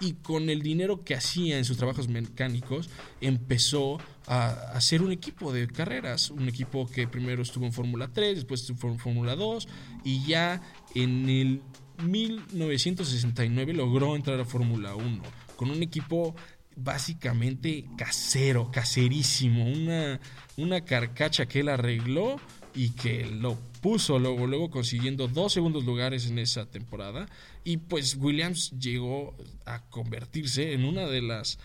Y 0.00 0.14
con 0.14 0.48
el 0.48 0.62
dinero 0.62 1.04
que 1.04 1.14
hacía 1.14 1.58
en 1.58 1.64
sus 1.64 1.76
trabajos 1.76 2.08
mecánicos, 2.08 2.88
empezó 3.20 3.98
a 4.26 4.48
hacer 4.72 5.02
un 5.02 5.12
equipo 5.12 5.52
de 5.52 5.66
carreras. 5.66 6.30
Un 6.30 6.48
equipo 6.48 6.88
que 6.88 7.06
primero 7.06 7.42
estuvo 7.42 7.66
en 7.66 7.72
Fórmula 7.72 8.08
3, 8.10 8.36
después 8.36 8.62
estuvo 8.62 8.92
en 8.92 8.98
Fórmula 8.98 9.36
2, 9.36 9.68
y 10.04 10.24
ya 10.24 10.62
en 10.94 11.28
el 11.28 11.62
1969 12.02 13.74
logró 13.74 14.16
entrar 14.16 14.40
a 14.40 14.46
Fórmula 14.46 14.94
1 14.94 15.22
con 15.56 15.70
un 15.70 15.82
equipo 15.82 16.34
básicamente 16.74 17.84
casero, 17.98 18.70
caserísimo, 18.70 19.66
una, 19.66 20.18
una 20.56 20.80
carcacha 20.82 21.44
que 21.46 21.60
él 21.60 21.68
arregló 21.68 22.40
y 22.74 22.90
que 22.90 23.26
lo 23.26 23.56
puso 23.80 24.18
luego, 24.18 24.46
luego 24.46 24.70
consiguiendo 24.70 25.28
dos 25.28 25.52
segundos 25.52 25.84
lugares 25.84 26.26
en 26.26 26.38
esa 26.38 26.66
temporada 26.66 27.28
y 27.64 27.78
pues 27.78 28.16
Williams 28.16 28.72
llegó 28.78 29.34
a 29.64 29.82
convertirse 29.90 30.72
en 30.72 30.84
una 30.84 31.06
de 31.06 31.22
las 31.22 31.58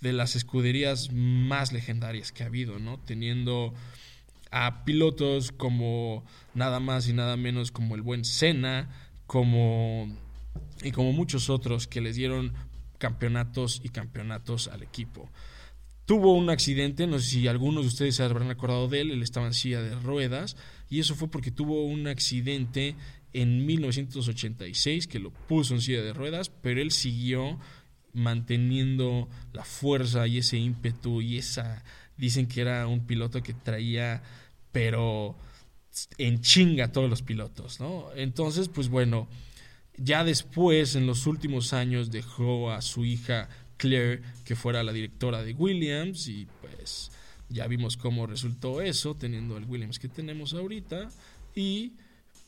de 0.00 0.12
las 0.12 0.36
escuderías 0.36 1.10
más 1.12 1.72
legendarias 1.72 2.30
que 2.30 2.42
ha 2.42 2.46
habido, 2.46 2.78
¿no? 2.78 2.98
Teniendo 3.00 3.72
a 4.50 4.84
pilotos 4.84 5.52
como 5.52 6.24
nada 6.54 6.80
más 6.80 7.08
y 7.08 7.12
nada 7.12 7.36
menos 7.36 7.72
como 7.72 7.94
el 7.94 8.02
buen 8.02 8.24
Senna, 8.24 8.88
como 9.26 10.08
y 10.82 10.92
como 10.92 11.12
muchos 11.12 11.50
otros 11.50 11.86
que 11.86 12.00
les 12.00 12.16
dieron 12.16 12.52
campeonatos 12.98 13.80
y 13.82 13.88
campeonatos 13.88 14.68
al 14.68 14.82
equipo. 14.82 15.28
Tuvo 16.06 16.34
un 16.34 16.50
accidente, 16.50 17.06
no 17.06 17.18
sé 17.18 17.28
si 17.28 17.48
algunos 17.48 17.84
de 17.84 17.88
ustedes 17.88 18.16
se 18.16 18.22
habrán 18.22 18.50
acordado 18.50 18.88
de 18.88 19.00
él, 19.00 19.10
él 19.10 19.22
estaba 19.22 19.46
en 19.46 19.54
silla 19.54 19.82
de 19.82 19.94
ruedas 19.96 20.56
y 20.88 21.00
eso 21.00 21.14
fue 21.16 21.28
porque 21.28 21.50
tuvo 21.50 21.84
un 21.84 22.06
accidente 22.06 22.94
en 23.32 23.66
1986 23.66 25.08
que 25.08 25.18
lo 25.18 25.30
puso 25.30 25.74
en 25.74 25.80
silla 25.80 26.02
de 26.02 26.12
ruedas, 26.12 26.48
pero 26.48 26.80
él 26.80 26.92
siguió 26.92 27.58
manteniendo 28.12 29.28
la 29.52 29.64
fuerza 29.64 30.26
y 30.26 30.38
ese 30.38 30.56
ímpetu 30.56 31.20
y 31.20 31.38
esa 31.38 31.84
dicen 32.16 32.46
que 32.46 32.60
era 32.62 32.86
un 32.86 33.04
piloto 33.04 33.42
que 33.42 33.52
traía 33.52 34.22
pero 34.72 35.36
en 36.18 36.40
chinga 36.40 36.86
a 36.86 36.92
todos 36.92 37.08
los 37.08 37.22
pilotos, 37.22 37.80
¿no? 37.80 38.08
Entonces, 38.14 38.68
pues 38.68 38.88
bueno, 38.88 39.28
ya 39.96 40.24
después, 40.24 40.94
en 40.94 41.06
los 41.06 41.26
últimos 41.26 41.72
años, 41.72 42.10
dejó 42.10 42.70
a 42.70 42.82
su 42.82 43.04
hija 43.04 43.48
Claire 43.76 44.22
que 44.44 44.56
fuera 44.56 44.82
la 44.82 44.92
directora 44.92 45.42
de 45.42 45.52
Williams 45.54 46.28
y 46.28 46.46
pues 46.60 47.10
ya 47.48 47.66
vimos 47.66 47.96
cómo 47.96 48.26
resultó 48.26 48.80
eso, 48.80 49.14
teniendo 49.14 49.56
el 49.56 49.64
Williams 49.64 49.98
que 49.98 50.08
tenemos 50.08 50.54
ahorita 50.54 51.08
y 51.54 51.92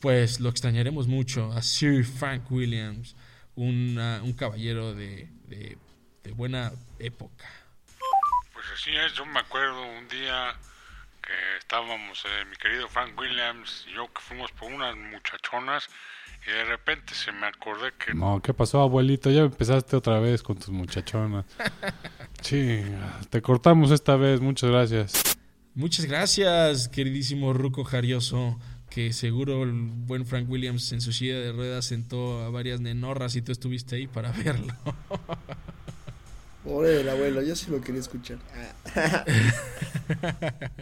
pues 0.01 0.39
lo 0.39 0.49
extrañaremos 0.49 1.07
mucho 1.07 1.51
a 1.51 1.61
Sir 1.61 2.05
Frank 2.05 2.49
Williams, 2.51 3.15
un 3.55 4.33
caballero 4.37 4.93
de, 4.95 5.29
de- 5.47 5.77
de 6.23 6.31
buena 6.31 6.71
época. 6.99 7.45
Pues 8.53 8.65
así 8.73 8.91
es, 8.95 9.13
yo 9.13 9.25
me 9.25 9.39
acuerdo 9.39 9.81
un 9.97 10.07
día 10.09 10.55
que 11.21 11.57
estábamos, 11.59 12.23
eh, 12.25 12.45
mi 12.49 12.55
querido 12.57 12.87
Frank 12.89 13.17
Williams 13.17 13.85
y 13.89 13.93
yo 13.93 14.11
que 14.13 14.21
fuimos 14.21 14.51
por 14.53 14.71
unas 14.71 14.95
muchachonas 14.95 15.87
y 16.47 16.51
de 16.51 16.63
repente 16.65 17.13
se 17.13 17.31
me 17.31 17.47
acordé 17.47 17.91
que 18.03 18.13
No, 18.13 18.41
¿qué 18.41 18.53
pasó, 18.53 18.81
abuelito? 18.81 19.29
Ya 19.31 19.41
empezaste 19.41 19.95
otra 19.95 20.19
vez 20.19 20.43
con 20.43 20.57
tus 20.57 20.69
muchachonas. 20.69 21.45
Chinga, 22.41 23.19
te 23.29 23.41
cortamos 23.41 23.91
esta 23.91 24.15
vez, 24.15 24.41
muchas 24.41 24.69
gracias. 24.69 25.37
Muchas 25.75 26.05
gracias, 26.05 26.87
queridísimo 26.89 27.53
Ruco 27.53 27.83
Jarioso, 27.83 28.59
que 28.89 29.13
seguro 29.13 29.63
el 29.63 29.71
buen 29.71 30.25
Frank 30.25 30.49
Williams 30.49 30.91
en 30.91 31.01
su 31.01 31.13
silla 31.13 31.39
de 31.39 31.51
ruedas 31.51 31.85
sentó 31.85 32.43
a 32.43 32.49
varias 32.49 32.81
nenorras 32.81 33.35
y 33.35 33.41
tú 33.41 33.51
estuviste 33.51 33.95
ahí 33.95 34.07
para 34.07 34.31
verlo. 34.31 34.73
Pobre 36.63 36.89
del 36.89 37.09
abuelo, 37.09 37.41
yo 37.41 37.55
sí 37.55 37.71
lo 37.71 37.81
quería 37.81 38.01
escuchar. 38.01 38.39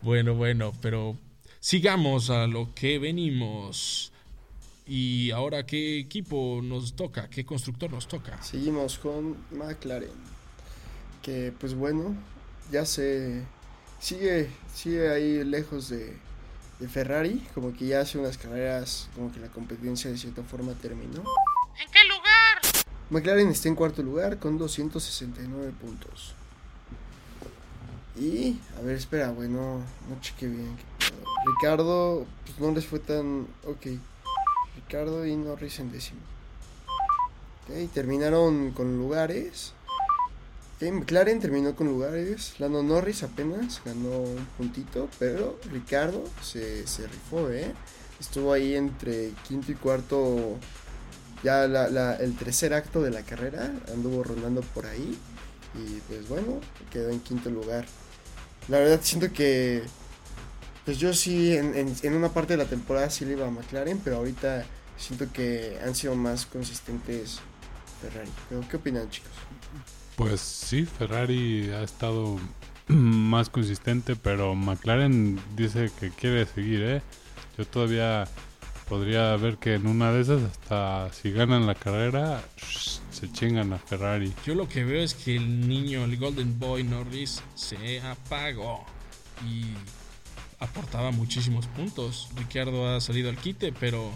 Bueno, 0.00 0.34
bueno, 0.34 0.72
pero 0.80 1.16
sigamos 1.60 2.30
a 2.30 2.46
lo 2.46 2.72
que 2.74 2.98
venimos. 2.98 4.12
Y 4.88 5.30
ahora, 5.32 5.66
¿qué 5.66 5.98
equipo 5.98 6.60
nos 6.62 6.94
toca? 6.96 7.28
¿Qué 7.28 7.44
constructor 7.44 7.90
nos 7.90 8.08
toca? 8.08 8.42
Seguimos 8.42 8.98
con 8.98 9.36
McLaren. 9.50 10.08
Que 11.20 11.52
pues 11.60 11.74
bueno, 11.74 12.16
ya 12.72 12.86
se 12.86 13.44
sigue, 14.00 14.48
sigue 14.74 15.10
ahí 15.10 15.44
lejos 15.44 15.90
de, 15.90 16.16
de 16.80 16.88
Ferrari. 16.88 17.46
Como 17.52 17.76
que 17.76 17.86
ya 17.86 18.00
hace 18.00 18.16
unas 18.16 18.38
carreras, 18.38 19.10
como 19.14 19.30
que 19.30 19.40
la 19.40 19.48
competencia 19.48 20.10
de 20.10 20.16
cierta 20.16 20.42
forma 20.42 20.72
terminó. 20.72 21.22
¿En 21.78 21.90
qué 21.92 22.04
lugar? 22.08 22.86
McLaren 23.10 23.48
está 23.48 23.68
en 23.68 23.74
cuarto 23.74 24.02
lugar 24.02 24.38
con 24.38 24.56
269 24.56 25.70
puntos. 25.78 26.32
Y, 28.16 28.58
a 28.78 28.80
ver, 28.80 28.96
espera, 28.96 29.32
bueno, 29.32 29.82
no 30.08 30.20
cheque 30.22 30.48
bien. 30.48 30.76
Ricardo, 31.44 32.26
pues 32.46 32.58
no 32.58 32.72
les 32.72 32.86
fue 32.86 33.00
tan. 33.00 33.46
Ok. 33.66 33.86
Ricardo 34.88 35.26
y 35.26 35.36
Norris 35.36 35.80
en 35.80 35.92
décimo. 35.92 36.20
Terminaron 37.92 38.70
con 38.70 38.96
lugares. 38.96 39.74
McLaren 40.80 41.40
terminó 41.40 41.76
con 41.76 41.88
lugares. 41.88 42.54
Lando 42.58 42.82
Norris 42.82 43.22
apenas 43.22 43.82
ganó 43.84 44.08
un 44.22 44.46
puntito, 44.56 45.10
pero 45.18 45.58
Ricardo 45.70 46.24
se, 46.42 46.86
se 46.86 47.06
rifó, 47.06 47.50
¿eh? 47.50 47.74
Estuvo 48.18 48.50
ahí 48.50 48.76
entre 48.76 49.32
quinto 49.46 49.72
y 49.72 49.74
cuarto 49.74 50.56
ya 51.44 51.68
la- 51.68 52.14
el 52.16 52.34
tercer 52.36 52.72
acto 52.72 53.02
de 53.02 53.10
la 53.10 53.20
carrera 53.22 53.70
anduvo 53.92 54.24
rondando 54.24 54.62
por 54.62 54.86
ahí 54.86 55.18
y 55.74 56.00
pues 56.08 56.26
bueno, 56.30 56.60
quedó 56.90 57.10
en 57.10 57.20
quinto 57.20 57.50
lugar. 57.50 57.84
La 58.68 58.78
verdad 58.78 59.00
siento 59.02 59.30
que 59.34 59.82
pues 60.86 60.96
yo 60.98 61.12
sí 61.12 61.54
en, 61.54 61.76
en- 61.76 61.94
en 62.02 62.14
una 62.14 62.30
parte 62.30 62.54
de 62.54 62.56
la 62.56 62.64
temporada 62.64 63.10
sí 63.10 63.26
le 63.26 63.32
iba 63.32 63.46
a 63.46 63.50
McLaren, 63.50 63.98
pero 64.02 64.16
ahorita 64.16 64.64
siento 64.98 65.32
que 65.32 65.78
han 65.84 65.94
sido 65.94 66.14
más 66.14 66.46
consistentes 66.46 67.40
Ferrari. 68.00 68.30
Pero 68.48 68.64
¿qué 68.68 68.76
opinan 68.76 69.08
chicos? 69.10 69.32
Pues 70.16 70.40
sí, 70.40 70.84
Ferrari 70.84 71.70
ha 71.70 71.82
estado 71.82 72.38
más 72.88 73.48
consistente, 73.50 74.16
pero 74.16 74.54
McLaren 74.54 75.40
dice 75.56 75.90
que 75.98 76.10
quiere 76.10 76.46
seguir, 76.46 76.82
¿eh? 76.82 77.02
Yo 77.56 77.66
todavía 77.66 78.26
podría 78.88 79.36
ver 79.36 79.58
que 79.58 79.74
en 79.74 79.86
una 79.86 80.12
de 80.12 80.22
esas, 80.22 80.42
hasta 80.42 81.12
si 81.12 81.30
ganan 81.30 81.66
la 81.66 81.74
carrera, 81.74 82.42
se 83.10 83.30
chingan 83.32 83.72
a 83.72 83.78
Ferrari. 83.78 84.32
Yo 84.46 84.54
lo 84.54 84.68
que 84.68 84.84
veo 84.84 85.02
es 85.02 85.14
que 85.14 85.36
el 85.36 85.68
niño, 85.68 86.04
el 86.04 86.16
Golden 86.16 86.58
Boy 86.58 86.84
Norris, 86.84 87.42
se 87.54 88.00
apagó 88.00 88.86
y 89.46 89.66
aportaba 90.58 91.10
muchísimos 91.10 91.66
puntos. 91.66 92.28
Ricciardo 92.36 92.88
ha 92.88 93.00
salido 93.00 93.28
al 93.28 93.36
quite, 93.36 93.72
pero, 93.72 94.10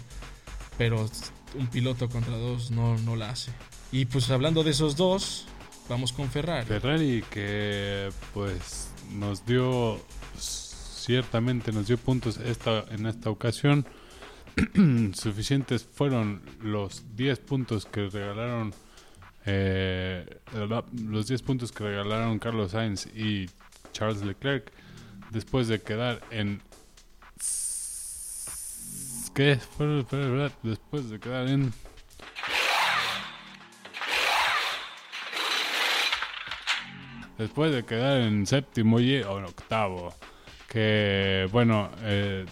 pero 0.77 1.09
un 1.55 1.67
piloto 1.67 2.09
contra 2.09 2.35
dos 2.37 2.71
no, 2.71 2.97
no 2.99 3.15
la 3.15 3.29
hace. 3.29 3.51
Y 3.91 4.05
pues 4.05 4.29
hablando 4.31 4.63
de 4.63 4.71
esos 4.71 4.95
dos, 4.95 5.45
vamos 5.87 6.13
con 6.13 6.29
Ferrari. 6.29 6.65
Ferrari 6.65 7.23
que 7.29 8.09
pues 8.33 8.89
nos 9.11 9.45
dio 9.45 9.99
ciertamente 10.37 11.71
nos 11.73 11.87
dio 11.87 11.97
puntos 11.97 12.37
esta 12.37 12.85
en 12.89 13.05
esta 13.05 13.29
ocasión 13.29 13.85
suficientes 15.13 15.83
fueron 15.83 16.41
los 16.61 17.03
10 17.15 17.39
puntos 17.39 17.85
que 17.85 18.07
regalaron 18.07 18.73
eh, 19.45 20.39
los 20.93 21.27
10 21.27 21.41
puntos 21.41 21.71
que 21.71 21.83
regalaron 21.83 22.39
Carlos 22.39 22.71
Sainz 22.71 23.07
y 23.07 23.49
Charles 23.91 24.23
Leclerc 24.23 24.71
después 25.31 25.67
de 25.67 25.81
quedar 25.81 26.21
en 26.31 26.61
¿qué? 29.33 29.59
después 30.63 31.09
de 31.09 31.19
quedar 31.19 31.47
en 31.47 31.73
después 37.37 37.73
de 37.73 37.83
quedar 37.83 38.21
en 38.21 38.45
séptimo 38.45 38.99
y 38.99 39.21
o 39.23 39.39
en 39.39 39.45
octavo 39.45 40.13
que 40.67 41.47
bueno 41.51 41.89
eh, 42.01 42.45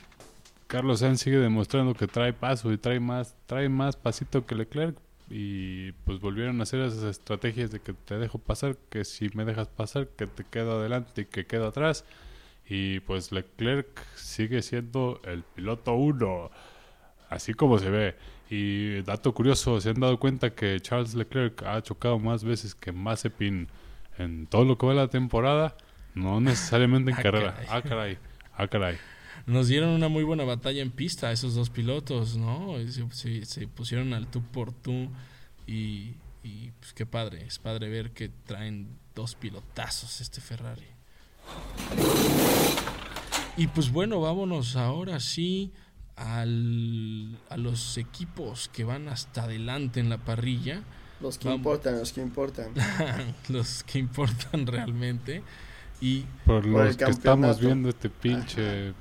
Carlos 0.68 1.00
Sainz 1.00 1.22
sigue 1.22 1.38
demostrando 1.38 1.94
que 1.94 2.08
trae 2.08 2.34
paso 2.34 2.72
y 2.72 2.78
trae 2.78 3.00
más 3.00 3.36
trae 3.46 3.70
más 3.70 3.96
pasito 3.96 4.46
que 4.46 4.56
Leclerc 4.56 4.98
y 5.30 5.92
pues 6.04 6.20
volvieron 6.20 6.60
a 6.60 6.64
hacer 6.64 6.82
esas 6.82 7.04
estrategias 7.04 7.72
de 7.72 7.80
que 7.80 7.94
te 7.94 8.18
dejo 8.18 8.38
pasar 8.40 8.76
que 8.90 9.06
si 9.06 9.30
me 9.34 9.46
dejas 9.46 9.68
pasar 9.68 10.08
que 10.08 10.28
te 10.28 10.44
quedo 10.44 10.80
adelante 10.80 11.22
y 11.22 11.26
que 11.26 11.46
quedo 11.46 11.68
atrás 11.68 12.06
y 12.74 13.02
pues 13.02 13.34
Leclerc 13.34 13.88
sigue 14.16 14.62
siendo 14.62 15.20
el 15.26 15.44
piloto 15.44 15.94
uno 15.94 16.50
así 17.30 17.54
como 17.54 17.78
se 17.80 17.90
ve 17.90 18.16
y 18.50 19.02
dato 19.02 19.34
curioso 19.34 19.82
se 19.82 19.90
han 19.90 20.00
dado 20.00 20.18
cuenta 20.20 20.54
que 20.56 20.80
Charles 20.80 21.14
Leclerc 21.14 21.64
ha 21.64 21.82
chocado 21.82 22.18
más 22.18 22.46
veces 22.46 22.74
que 22.74 22.94
Mazepin 22.94 23.68
en 24.18 24.48
todo 24.48 24.64
lo 24.64 24.78
que 24.78 24.86
va 24.86 24.94
la 24.94 25.08
temporada, 25.10 25.76
no 26.16 26.40
necesariamente 26.40 27.12
en 27.12 27.18
Ah, 27.20 27.22
carrera. 27.24 27.54
caray. 27.54 27.68
Ah, 27.70 27.82
caray. 27.82 28.18
Ah, 28.56 28.68
caray. 28.68 28.98
Nos 29.48 29.68
dieron 29.68 29.90
una 29.90 30.08
muy 30.08 30.24
buena 30.24 30.44
batalla 30.44 30.82
en 30.82 30.92
pista 30.92 31.32
esos 31.32 31.56
dos 31.56 31.70
pilotos, 31.70 32.38
¿no? 32.38 32.76
Se, 32.88 33.10
se- 33.12 33.46
se 33.46 33.68
pusieron 33.68 34.14
al 34.14 34.28
tú 34.28 34.42
por 34.44 34.72
tú 34.72 35.10
y, 35.66 36.14
y, 36.44 36.72
pues 36.80 36.94
qué 36.94 37.06
padre, 37.06 37.46
es 37.46 37.58
padre 37.60 37.90
ver 37.90 38.12
que 38.12 38.30
traen 38.46 38.98
dos 39.16 39.36
pilotazos 39.36 40.22
este 40.22 40.40
Ferrari. 40.42 40.86
Y 43.58 43.68
pues 43.68 43.92
bueno, 43.92 44.22
vámonos 44.22 44.76
ahora 44.76 45.20
sí 45.20 45.72
al, 46.16 47.38
a 47.50 47.58
los 47.58 47.98
equipos 47.98 48.70
que 48.70 48.84
van 48.84 49.08
hasta 49.08 49.44
adelante 49.44 50.00
en 50.00 50.10
la 50.10 50.18
parrilla, 50.18 50.84
Los 51.20 51.38
que 51.38 51.48
Vamos. 51.50 51.60
importan, 51.60 52.00
los 52.00 52.14
que 52.14 52.22
importan. 52.22 52.72
los 53.50 53.84
que 53.84 54.00
importan 54.00 54.66
realmente. 54.66 55.44
Y 56.00 56.26
Por 56.46 56.66
los 56.66 56.98
que 56.98 57.04
estamos 57.06 57.60
viendo 57.60 57.90
este 57.90 58.10
pinche 58.10 58.94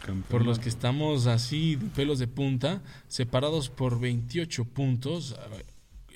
campeonato. 0.00 0.28
por 0.30 0.44
los 0.44 0.58
que 0.58 0.68
estamos 0.68 1.26
así, 1.26 1.76
de 1.76 1.86
pelos 1.86 2.18
de 2.18 2.26
punta, 2.28 2.82
separados 3.08 3.70
por 3.70 3.98
28 3.98 4.64
puntos. 4.66 5.36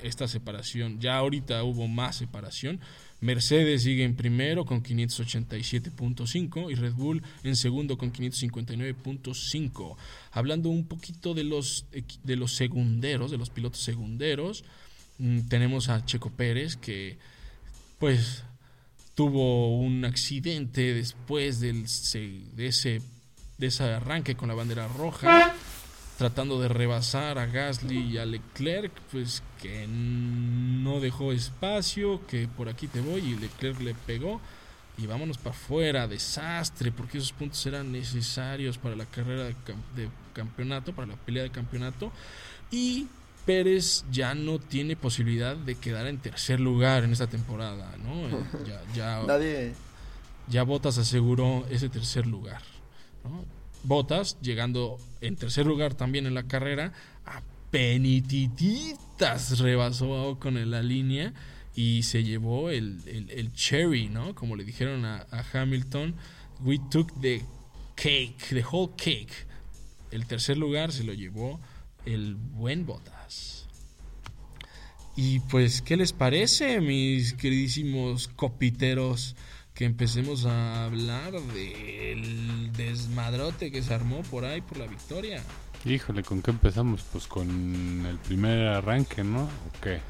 Esta 0.03 0.29
separación, 0.29 0.99
ya 1.01 1.17
ahorita 1.17 1.63
hubo 1.65 1.89
más 1.89 2.17
separación. 2.17 2.81
Mercedes 3.21 3.83
sigue 3.83 4.05
en 4.05 4.17
primero 4.17 4.65
con 4.65 4.83
587.5 4.83 6.71
y 6.71 6.75
Red 6.75 6.95
Bull 6.95 7.23
en 7.43 7.55
segundo 7.57 7.99
con 7.99 8.13
559.5. 8.13 9.97
Hablando 10.33 10.71
un 10.71 10.87
poquito 10.87 11.35
de 11.35 11.45
los, 11.45 11.87
de 12.25 12.37
los 12.37 12.55
segunderos, 12.55 13.31
de 13.31 13.39
los 13.39 13.51
pilotos 13.51 13.83
segunderos, 13.83 14.65
mm, 15.19 15.49
tenemos 15.49 15.91
a 15.91 16.05
Checo 16.05 16.31
Pérez 16.31 16.77
que 16.77 17.19
pues 17.99 18.45
tuvo 19.15 19.79
un 19.79 20.07
accidente 20.07 20.95
después 20.95 21.61
de, 21.61 21.83
ese, 21.83 23.03
de 23.59 23.67
ese 23.67 23.83
arranque 23.83 24.35
con 24.35 24.49
la 24.49 24.55
bandera 24.55 24.89
roja, 24.89 25.55
tratando 26.21 26.61
de 26.61 26.69
rebasar 26.69 27.39
a 27.39 27.47
Gasly 27.47 27.99
y 28.13 28.19
a 28.19 28.27
Leclerc, 28.27 28.93
pues 29.11 29.43
que 29.63 29.87
no 29.89 31.01
dejó 31.01 31.33
espacio, 31.33 32.21
que 32.27 32.47
por 32.47 32.69
aquí 32.69 32.89
te 32.89 33.01
voy 33.01 33.23
y 33.23 33.37
Leclerc 33.37 33.81
le 33.81 33.95
pegó. 33.95 34.39
Y 34.99 35.07
vámonos 35.07 35.39
para 35.39 35.57
afuera, 35.57 36.07
desastre, 36.07 36.93
porque 36.93 37.17
esos 37.17 37.33
puntos 37.33 37.65
eran 37.65 37.91
necesarios 37.91 38.77
para 38.77 38.97
la 38.97 39.07
carrera 39.07 39.45
de, 39.45 39.53
cam- 39.55 39.95
de 39.97 40.11
campeonato, 40.35 40.95
para 40.95 41.07
la 41.09 41.17
pelea 41.17 41.43
de 41.45 41.51
campeonato. 41.51 42.13
Y 42.71 43.07
Pérez 43.47 44.05
ya 44.13 44.35
no 44.35 44.59
tiene 44.59 44.97
posibilidad 44.97 45.57
de 45.57 45.75
quedar 45.77 46.07
en 46.07 46.19
tercer 46.19 46.61
lugar 46.61 47.03
en 47.03 47.13
esta 47.13 47.29
temporada, 47.29 47.97
¿no? 48.05 48.29
Eh, 48.29 48.45
Ya, 48.67 48.83
ya, 48.95 49.23
Nadie. 49.27 49.73
ya 50.49 50.65
Botas 50.65 50.99
aseguró 50.99 51.65
ese 51.71 51.89
tercer 51.89 52.27
lugar. 52.27 52.61
¿no? 53.25 53.43
Botas, 53.83 54.37
llegando 54.43 54.99
en 55.21 55.37
tercer 55.37 55.67
lugar 55.67 55.95
también 55.95 56.27
en 56.27 56.35
la 56.35 56.45
carrera, 56.45 56.93
a 57.27 57.43
penitititas 57.71 59.59
rebasó 59.59 60.39
con 60.41 60.71
la 60.71 60.83
línea 60.83 61.33
y 61.75 62.03
se 62.03 62.25
llevó 62.25 62.71
el, 62.71 63.01
el- 63.07 63.31
el 63.31 63.53
cherry, 63.53 64.09
¿no? 64.09 64.35
Como 64.35 64.57
le 64.57 64.65
dijeron 64.65 65.05
a, 65.05 65.27
a 65.31 65.45
Hamilton, 65.53 66.15
we 66.65 66.79
took 66.91 67.13
the 67.21 67.43
cake, 67.95 68.37
the 68.51 68.65
whole 68.71 68.91
cake. 68.97 69.47
El 70.11 70.27
tercer 70.27 70.59
lugar 70.59 70.93
se 70.93 71.05
lo 71.05 71.13
llevó 71.15 71.61
el 72.07 72.35
buen 72.35 72.85
Botas. 72.87 73.67
Y 75.17 75.41
pues, 75.41 75.83
¿qué 75.83 75.97
les 75.97 76.13
parece, 76.13 76.81
mis 76.81 77.35
queridísimos 77.35 78.29
copiteros? 78.29 79.37
Que 79.81 79.87
empecemos 79.87 80.45
a 80.45 80.85
hablar 80.85 81.33
del 81.33 82.71
desmadrote 82.75 83.73
que 83.73 83.81
se 83.83 83.95
armó 83.95 84.21
por 84.25 84.45
ahí 84.45 84.61
por 84.61 84.77
la 84.77 84.87
victoria. 84.87 85.43
Híjole, 85.87 86.23
¿con 86.23 86.43
qué 86.43 86.51
empezamos? 86.51 87.03
Pues 87.11 87.27
con 87.27 88.05
el 88.05 88.19
primer 88.19 88.67
arranque, 88.67 89.25
¿no? 89.25 89.45
¿O 89.45 89.81
qué? 89.81 90.01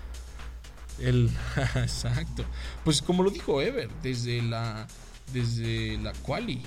El, 0.99 1.31
exacto. 1.77 2.45
Pues 2.83 3.01
como 3.01 3.23
lo 3.23 3.31
dijo 3.31 3.63
Ever, 3.63 3.89
desde 4.03 4.43
la, 4.43 4.89
desde 5.33 5.99
la 5.99 6.15
quali 6.15 6.63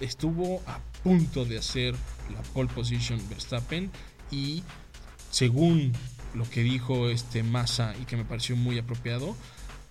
estuvo 0.00 0.62
a 0.66 0.80
punto 1.02 1.44
de 1.44 1.58
hacer 1.58 1.94
la 2.32 2.40
pole 2.54 2.70
position 2.74 3.20
Verstappen 3.28 3.90
y 4.30 4.62
según 5.30 5.92
lo 6.32 6.48
que 6.48 6.62
dijo 6.62 7.10
este 7.10 7.42
Massa 7.42 7.94
y 8.00 8.06
que 8.06 8.16
me 8.16 8.24
pareció 8.24 8.56
muy 8.56 8.78
apropiado, 8.78 9.36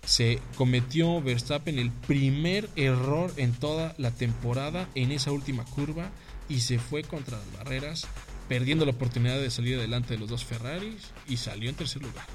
se 0.06 0.40
cometió 0.56 1.22
Verstappen 1.22 1.78
el 1.78 1.92
primer 1.92 2.70
error 2.76 3.32
en 3.38 3.54
toda 3.54 3.94
la 3.98 4.12
temporada 4.12 4.90
en 4.96 5.12
esa 5.12 5.32
última 5.32 5.66
curva 5.66 6.10
y 6.48 6.62
se 6.62 6.80
fue 6.80 7.04
contra 7.04 7.38
las 7.38 7.54
barreras, 7.54 8.08
perdiendo 8.48 8.86
la 8.86 8.92
oportunidad 8.92 9.40
de 9.40 9.52
salir 9.52 9.78
adelante 9.78 10.16
de 10.16 10.20
los 10.20 10.30
dos 10.30 10.44
Ferraris 10.44 11.12
y 11.28 11.38
salió 11.38 11.70
en 11.70 11.76
tercer 11.76 12.02
lugar. 12.02 12.26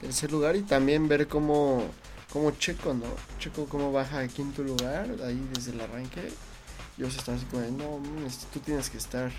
Tercer 0.00 0.30
lugar 0.30 0.56
y 0.56 0.62
también 0.62 1.08
ver 1.08 1.26
cómo, 1.26 1.84
cómo 2.32 2.52
Checo, 2.52 2.94
¿no? 2.94 3.06
Checo 3.38 3.66
cómo 3.66 3.92
baja 3.92 4.20
a 4.20 4.28
quinto 4.28 4.62
lugar, 4.62 5.08
ahí 5.24 5.40
desde 5.52 5.72
el 5.72 5.80
arranque. 5.80 6.32
Yo 6.96 7.10
se 7.10 7.18
así 7.18 7.44
como, 7.50 7.62
no, 7.70 8.00
tú 8.52 8.60
tienes 8.60 8.90
que 8.90 8.98
estar 8.98 9.32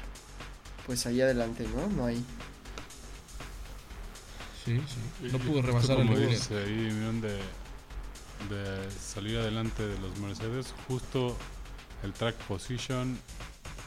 pues 0.85 1.05
ahí 1.05 1.21
adelante, 1.21 1.65
¿no? 1.75 1.87
No 1.95 2.05
hay. 2.05 2.23
Sí, 4.65 4.79
sí. 4.87 5.29
No 5.31 5.39
pudo 5.39 5.61
rebasar 5.61 5.99
líder. 5.99 6.29
dice 6.29 6.57
ahí, 6.57 6.73
vieron 6.73 7.21
de, 7.21 7.33
de 8.49 8.91
salir 8.91 9.37
adelante 9.37 9.85
de 9.87 9.97
los 9.99 10.17
Mercedes, 10.19 10.73
justo 10.87 11.35
el 12.03 12.13
track 12.13 12.35
position 12.45 13.17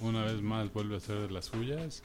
una 0.01 0.25
vez 0.25 0.43
más 0.43 0.73
vuelve 0.73 0.97
a 0.97 1.01
ser 1.01 1.19
de 1.19 1.31
las 1.31 1.47
suyas. 1.47 2.03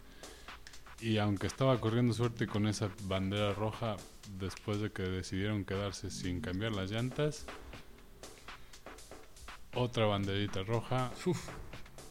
Y 1.01 1.17
aunque 1.17 1.47
estaba 1.47 1.79
corriendo 1.79 2.13
suerte 2.13 2.45
con 2.47 2.67
esa 2.67 2.89
bandera 3.03 3.53
roja, 3.53 3.95
después 4.37 4.81
de 4.81 4.91
que 4.91 5.03
decidieron 5.03 5.63
quedarse 5.63 6.11
sin 6.11 6.41
cambiar 6.41 6.73
las 6.73 6.91
llantas, 6.91 7.45
otra 9.73 10.05
banderita 10.05 10.63
roja 10.63 11.11
Uf, 11.25 11.47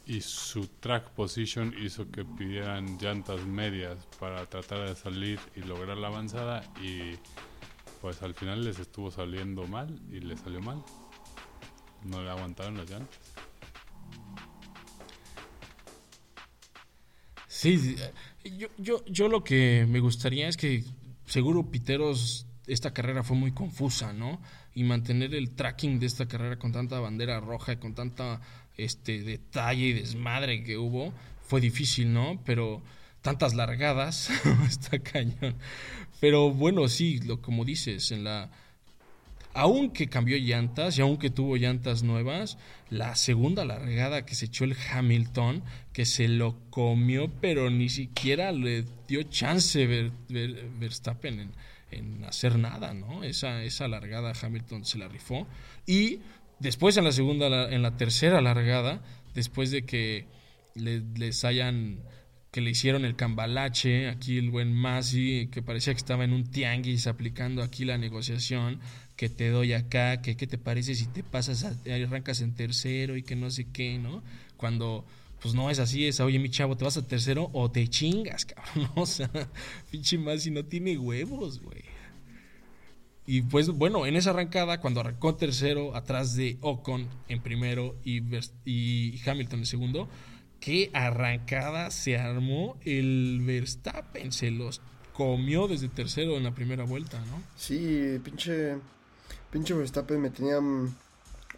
y 0.08 0.22
su 0.22 0.66
track 0.66 1.10
position 1.10 1.74
hizo 1.78 2.10
que 2.10 2.24
pidieran 2.24 2.96
llantas 2.98 3.44
medias 3.44 3.98
para 4.18 4.46
tratar 4.46 4.88
de 4.88 4.96
salir 4.96 5.38
y 5.54 5.60
lograr 5.60 5.98
la 5.98 6.08
avanzada 6.08 6.64
y 6.82 7.16
pues 8.00 8.22
al 8.22 8.32
final 8.32 8.64
les 8.64 8.78
estuvo 8.78 9.10
saliendo 9.10 9.66
mal 9.66 10.00
y 10.10 10.20
les 10.20 10.40
salió 10.40 10.62
mal. 10.62 10.82
No 12.04 12.22
le 12.22 12.30
aguantaron 12.30 12.78
las 12.78 12.88
llantas. 12.88 13.18
Sí, 17.46 17.96
yo, 18.44 18.68
yo, 18.78 19.04
yo 19.04 19.28
lo 19.28 19.44
que 19.44 19.84
me 19.86 20.00
gustaría 20.00 20.48
es 20.48 20.56
que 20.56 20.84
seguro 21.26 21.70
Piteros 21.70 22.46
esta 22.66 22.94
carrera 22.94 23.22
fue 23.22 23.36
muy 23.36 23.52
confusa, 23.52 24.14
¿no? 24.14 24.40
Y 24.74 24.84
mantener 24.84 25.34
el 25.34 25.54
tracking 25.54 25.98
de 25.98 26.06
esta 26.06 26.28
carrera 26.28 26.58
con 26.58 26.72
tanta 26.72 26.98
bandera 27.00 27.40
roja 27.40 27.72
y 27.72 27.76
con 27.76 27.94
tanta 27.94 28.40
este 28.78 29.22
detalle 29.22 29.88
y 29.88 29.92
desmadre 29.92 30.64
que 30.64 30.78
hubo 30.78 31.12
fue 31.46 31.60
difícil, 31.60 32.12
¿no? 32.12 32.40
Pero 32.44 32.82
tantas 33.20 33.54
largadas 33.54 34.30
está 34.68 34.98
cañón. 34.98 35.56
Pero 36.20 36.50
bueno, 36.50 36.88
sí, 36.88 37.20
lo 37.20 37.42
como 37.42 37.64
dices, 37.64 38.10
en 38.12 38.24
la 38.24 38.50
aunque 39.54 40.08
cambió 40.08 40.36
llantas 40.36 40.98
y 40.98 41.00
aunque 41.00 41.30
tuvo 41.30 41.56
llantas 41.56 42.04
nuevas, 42.04 42.58
la 42.90 43.16
segunda 43.16 43.64
largada 43.64 44.24
que 44.24 44.36
se 44.36 44.46
echó 44.46 44.62
el 44.62 44.76
Hamilton, 44.92 45.64
que 45.92 46.04
se 46.04 46.28
lo 46.28 46.60
comió, 46.70 47.28
pero 47.40 47.68
ni 47.68 47.88
siquiera 47.88 48.52
le 48.52 48.84
dio 49.08 49.24
chance 49.24 49.84
ver, 49.86 50.12
Verstappen 50.78 51.40
en, 51.40 51.50
en, 51.90 52.24
hacer 52.24 52.56
nada, 52.56 52.94
¿no? 52.94 53.24
Esa, 53.24 53.64
esa 53.64 53.88
largada 53.88 54.32
Hamilton 54.40 54.84
se 54.84 54.98
la 54.98 55.08
rifó. 55.08 55.48
Y 55.86 56.20
después 56.60 56.96
en 56.96 57.04
la 57.04 57.12
segunda, 57.12 57.70
en 57.70 57.82
la 57.82 57.96
tercera 57.96 58.40
largada, 58.40 59.02
después 59.34 59.70
de 59.70 59.82
que 59.82 60.26
les 60.74 61.44
hayan 61.44 62.00
que 62.50 62.60
le 62.62 62.70
hicieron 62.70 63.04
el 63.04 63.14
cambalache, 63.14 64.08
aquí 64.08 64.38
el 64.38 64.50
buen 64.50 64.72
Masi, 64.72 65.48
que 65.52 65.62
parecía 65.62 65.92
que 65.92 65.98
estaba 65.98 66.24
en 66.24 66.32
un 66.32 66.44
tianguis 66.44 67.06
aplicando 67.06 67.62
aquí 67.62 67.84
la 67.84 67.98
negociación, 67.98 68.80
que 69.16 69.28
te 69.28 69.50
doy 69.50 69.74
acá, 69.74 70.22
que 70.22 70.36
qué 70.36 70.46
te 70.46 70.56
parece 70.56 70.94
si 70.94 71.06
te 71.06 71.22
pasas, 71.22 71.64
a, 71.64 71.76
arrancas 71.92 72.40
en 72.40 72.54
tercero 72.54 73.16
y 73.16 73.22
que 73.22 73.36
no 73.36 73.50
sé 73.50 73.66
qué, 73.70 73.98
¿no? 73.98 74.22
Cuando 74.56 75.04
pues 75.40 75.54
no 75.54 75.70
es 75.70 75.78
así, 75.78 76.06
es, 76.06 76.18
oye 76.20 76.38
mi 76.38 76.50
chavo, 76.50 76.76
te 76.76 76.84
vas 76.84 76.96
a 76.96 77.06
tercero 77.06 77.50
o 77.52 77.70
te 77.70 77.86
chingas, 77.86 78.46
cabrón, 78.46 78.90
o 78.96 79.06
sea, 79.06 79.30
pinche 79.90 80.18
Masi 80.18 80.50
no 80.50 80.64
tiene 80.64 80.96
huevos, 80.96 81.60
güey. 81.60 81.82
Y 83.30 83.42
pues 83.42 83.68
bueno, 83.68 84.06
en 84.06 84.16
esa 84.16 84.30
arrancada, 84.30 84.80
cuando 84.80 85.00
arrancó 85.00 85.34
tercero, 85.34 85.94
atrás 85.94 86.34
de 86.34 86.56
Ocon 86.62 87.06
en 87.28 87.42
primero 87.42 87.94
y, 88.02 88.22
y 88.64 89.20
Hamilton 89.28 89.58
en 89.58 89.66
segundo, 89.66 90.08
qué 90.60 90.90
arrancada 90.94 91.90
se 91.90 92.16
armó 92.16 92.78
el 92.86 93.42
Verstappen. 93.44 94.32
Se 94.32 94.50
los 94.50 94.80
comió 95.12 95.68
desde 95.68 95.90
tercero 95.90 96.38
en 96.38 96.44
la 96.44 96.54
primera 96.54 96.84
vuelta, 96.84 97.18
¿no? 97.26 97.42
Sí, 97.54 98.18
pinche, 98.24 98.76
pinche 99.52 99.74
Verstappen 99.74 100.22
me 100.22 100.30
tenía 100.30 100.60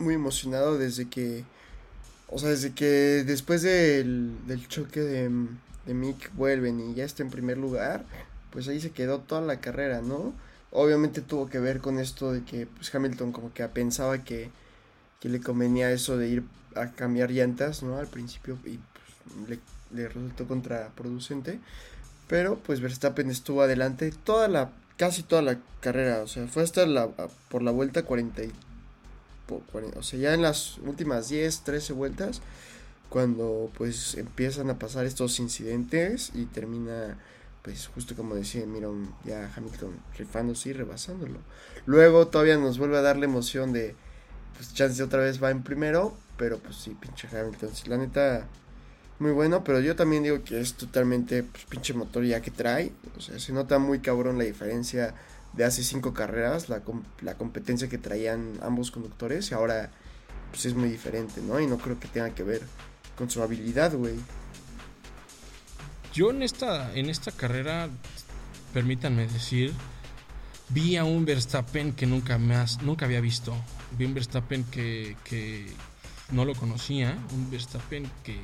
muy 0.00 0.14
emocionado 0.14 0.76
desde 0.76 1.08
que, 1.08 1.44
o 2.26 2.40
sea, 2.40 2.48
desde 2.48 2.72
que 2.72 3.22
después 3.24 3.62
del, 3.62 4.66
choque 4.66 4.98
de, 4.98 5.30
de 5.86 5.94
Mick 5.94 6.34
vuelven 6.34 6.80
y 6.80 6.94
ya 6.94 7.04
está 7.04 7.22
en 7.22 7.30
primer 7.30 7.58
lugar, 7.58 8.04
pues 8.50 8.66
ahí 8.66 8.80
se 8.80 8.90
quedó 8.90 9.20
toda 9.20 9.40
la 9.40 9.60
carrera, 9.60 10.00
¿no? 10.00 10.34
Obviamente 10.72 11.20
tuvo 11.20 11.48
que 11.48 11.58
ver 11.58 11.80
con 11.80 11.98
esto 11.98 12.32
de 12.32 12.44
que 12.44 12.66
pues, 12.66 12.94
Hamilton 12.94 13.32
como 13.32 13.52
que 13.52 13.66
pensaba 13.68 14.22
que, 14.22 14.50
que 15.20 15.28
le 15.28 15.40
convenía 15.40 15.90
eso 15.90 16.16
de 16.16 16.28
ir 16.28 16.44
a 16.76 16.92
cambiar 16.92 17.30
llantas, 17.30 17.82
¿no? 17.82 17.98
Al 17.98 18.06
principio 18.06 18.58
y 18.64 18.78
le, 19.48 20.08
resultó 20.08 20.46
contraproducente. 20.46 21.58
Pero 22.28 22.56
pues 22.58 22.80
Verstappen 22.80 23.30
estuvo 23.30 23.62
adelante 23.62 24.12
toda 24.24 24.46
la, 24.46 24.70
casi 24.96 25.22
toda 25.22 25.42
la 25.42 25.58
carrera. 25.80 26.22
O 26.22 26.28
sea, 26.28 26.46
fue 26.46 26.62
hasta 26.62 26.86
la, 26.86 27.08
por 27.48 27.62
la 27.62 27.72
vuelta 27.72 28.04
40, 28.04 28.42
O 29.96 30.02
sea, 30.02 30.18
ya 30.18 30.34
en 30.34 30.42
las 30.42 30.78
últimas 30.78 31.28
10, 31.28 31.62
13 31.62 31.92
vueltas. 31.92 32.40
Cuando 33.08 33.72
pues 33.76 34.14
empiezan 34.14 34.70
a 34.70 34.78
pasar 34.78 35.04
estos 35.04 35.40
incidentes 35.40 36.30
y 36.32 36.44
termina 36.44 37.18
pues 37.62 37.88
justo 37.88 38.14
como 38.16 38.34
decía, 38.34 38.64
mira, 38.66 38.88
ya 39.24 39.50
Hamilton 39.54 39.98
rifándose 40.16 40.70
y 40.70 40.72
rebasándolo. 40.72 41.38
Luego 41.86 42.28
todavía 42.28 42.56
nos 42.56 42.78
vuelve 42.78 42.96
a 42.96 43.02
dar 43.02 43.16
la 43.16 43.26
emoción 43.26 43.72
de, 43.72 43.94
pues 44.56 44.72
chance 44.74 45.02
otra 45.02 45.20
vez 45.20 45.42
va 45.42 45.50
en 45.50 45.62
primero, 45.62 46.16
pero 46.36 46.58
pues 46.58 46.76
sí, 46.76 46.96
pinche 46.98 47.28
Hamilton. 47.28 47.74
Si 47.74 47.88
la 47.88 47.98
neta, 47.98 48.46
muy 49.18 49.32
bueno, 49.32 49.62
pero 49.62 49.80
yo 49.80 49.94
también 49.96 50.22
digo 50.22 50.42
que 50.42 50.60
es 50.60 50.74
totalmente 50.74 51.42
pues, 51.42 51.64
pinche 51.66 51.92
motor 51.92 52.24
ya 52.24 52.40
que 52.40 52.50
trae. 52.50 52.92
O 53.16 53.20
sea, 53.20 53.38
se 53.38 53.52
nota 53.52 53.78
muy 53.78 54.00
cabrón 54.00 54.38
la 54.38 54.44
diferencia 54.44 55.14
de 55.52 55.64
hace 55.64 55.82
cinco 55.82 56.14
carreras, 56.14 56.68
la, 56.68 56.82
la 57.20 57.36
competencia 57.36 57.88
que 57.88 57.98
traían 57.98 58.58
ambos 58.62 58.90
conductores 58.90 59.50
y 59.50 59.54
ahora 59.54 59.90
pues 60.50 60.64
es 60.66 60.74
muy 60.74 60.88
diferente, 60.88 61.40
¿no? 61.42 61.60
Y 61.60 61.66
no 61.66 61.78
creo 61.78 61.98
que 62.00 62.08
tenga 62.08 62.30
que 62.30 62.42
ver 62.42 62.62
con 63.16 63.30
su 63.30 63.42
habilidad, 63.42 63.94
güey. 63.94 64.14
Yo 66.12 66.30
en 66.30 66.42
esta, 66.42 66.92
en 66.94 67.08
esta 67.08 67.30
carrera, 67.30 67.88
permítanme 68.74 69.26
decir, 69.28 69.72
vi 70.70 70.96
a 70.96 71.04
un 71.04 71.24
Verstappen 71.24 71.92
que 71.92 72.06
nunca 72.06 72.38
más, 72.38 72.82
nunca 72.82 73.04
había 73.04 73.20
visto. 73.20 73.54
Vi 73.96 74.06
un 74.06 74.14
Verstappen 74.14 74.64
que, 74.64 75.16
que 75.24 75.66
no 76.32 76.44
lo 76.44 76.54
conocía, 76.54 77.16
un 77.32 77.50
Verstappen 77.50 78.10
que 78.24 78.38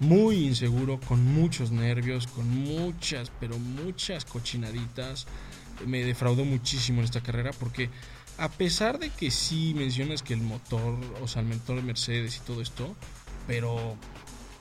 muy 0.00 0.46
inseguro, 0.46 1.00
con 1.00 1.24
muchos 1.24 1.70
nervios, 1.70 2.26
con 2.26 2.48
muchas, 2.48 3.32
pero 3.40 3.58
muchas 3.58 4.24
cochinaditas. 4.24 5.26
Me 5.86 6.04
defraudó 6.04 6.44
muchísimo 6.44 6.98
en 7.00 7.06
esta 7.06 7.22
carrera 7.22 7.52
porque 7.58 7.88
a 8.36 8.48
pesar 8.48 8.98
de 8.98 9.10
que 9.10 9.30
sí 9.30 9.74
mencionas 9.74 10.22
que 10.22 10.34
el 10.34 10.40
motor, 10.40 10.94
o 11.22 11.26
sea, 11.28 11.42
el 11.42 11.48
motor 11.48 11.76
de 11.76 11.82
Mercedes 11.82 12.36
y 12.36 12.40
todo 12.40 12.60
esto, 12.60 12.94
pero 13.46 13.96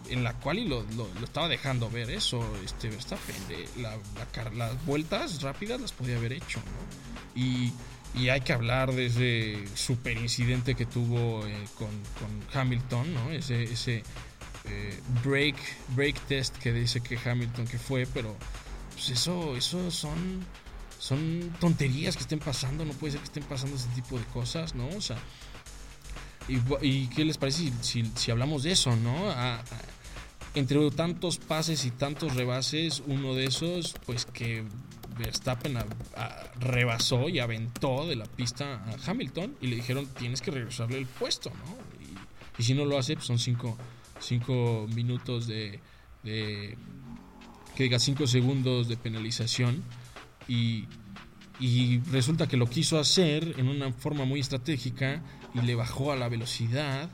en 0.10 0.23
la 0.23 0.33
cual 0.33 0.60
y 0.60 0.67
lo, 0.67 0.83
lo, 0.95 1.07
estaba 1.23 1.47
dejando 1.47 1.89
ver 1.89 2.10
eso, 2.10 2.43
este 2.63 2.89
Verstappen, 2.89 3.36
de 3.47 3.67
la, 3.81 3.97
las 4.53 4.86
vueltas 4.86 5.41
rápidas 5.41 5.81
las 5.81 5.91
podía 5.91 6.17
haber 6.17 6.33
hecho, 6.33 6.60
¿no? 6.60 7.41
Y, 7.41 7.73
y 8.15 8.29
hay 8.29 8.41
que 8.41 8.53
hablar 8.53 8.93
de 8.93 9.07
ese 9.07 9.67
super 9.75 10.17
incidente 10.17 10.75
que 10.75 10.86
tuvo 10.86 11.45
eh, 11.45 11.67
con, 11.75 11.89
con, 12.19 12.60
Hamilton, 12.60 13.13
¿no? 13.13 13.31
Ese, 13.31 13.63
ese 13.63 14.03
eh, 14.65 14.99
break, 15.23 15.55
break 15.89 16.19
test 16.27 16.57
que 16.57 16.73
dice 16.73 17.01
que 17.01 17.17
Hamilton 17.17 17.67
que 17.67 17.77
fue, 17.77 18.07
pero 18.13 18.36
pues 18.93 19.10
eso, 19.10 19.55
eso 19.55 19.91
son, 19.91 20.45
son 20.99 21.53
tonterías 21.60 22.15
que 22.15 22.23
estén 22.23 22.39
pasando, 22.39 22.86
no 22.86 22.93
puede 22.93 23.13
ser 23.13 23.21
que 23.21 23.27
estén 23.27 23.43
pasando 23.43 23.75
ese 23.75 23.89
tipo 23.89 24.17
de 24.17 24.25
cosas, 24.25 24.73
¿no? 24.73 24.88
O 24.89 25.01
sea, 25.01 25.17
y, 26.47 27.07
qué 27.07 27.25
les 27.25 27.38
parece 27.38 27.71
si, 27.81 28.05
si, 28.15 28.31
hablamos 28.31 28.63
de 28.63 28.71
eso, 28.71 28.95
¿no? 28.95 29.33
entre 30.55 30.89
tantos 30.91 31.38
pases 31.38 31.86
y 31.86 31.91
tantos 31.91 32.36
rebases, 32.36 33.03
uno 33.05 33.36
de 33.36 33.45
esos, 33.45 33.93
pues 34.05 34.25
que 34.25 34.63
Verstappen 35.17 35.77
rebasó 36.60 37.29
y 37.29 37.39
aventó 37.39 38.07
de 38.07 38.15
la 38.15 38.25
pista 38.25 38.83
a 38.86 39.12
Hamilton 39.12 39.55
y 39.62 39.67
le 39.67 39.75
dijeron 39.75 40.07
tienes 40.07 40.41
que 40.41 40.51
regresarle 40.51 40.97
el 40.97 41.05
puesto, 41.05 41.51
¿no? 41.51 41.77
Y, 42.03 42.62
y 42.62 42.63
si 42.63 42.73
no 42.73 42.86
lo 42.86 42.97
hace, 42.97 43.15
pues 43.15 43.27
son 43.27 43.38
cinco, 43.38 43.77
cinco 44.19 44.88
minutos 44.93 45.47
de, 45.47 45.79
que 46.23 46.75
diga 47.83 47.99
cinco 47.99 48.27
segundos 48.27 48.88
de 48.88 48.97
penalización 48.97 49.83
y, 50.47 50.86
y 51.60 52.00
resulta 52.12 52.48
que 52.48 52.58
lo 52.58 52.67
quiso 52.67 53.00
hacer 53.00 53.56
en 53.58 53.67
una 53.67 53.91
forma 53.91 54.26
muy 54.26 54.39
estratégica 54.39 55.22
y 55.54 55.62
le 55.62 55.76
bajó 55.76 56.12
a 56.12 56.15
la 56.15 56.30
velocidad 56.30 57.10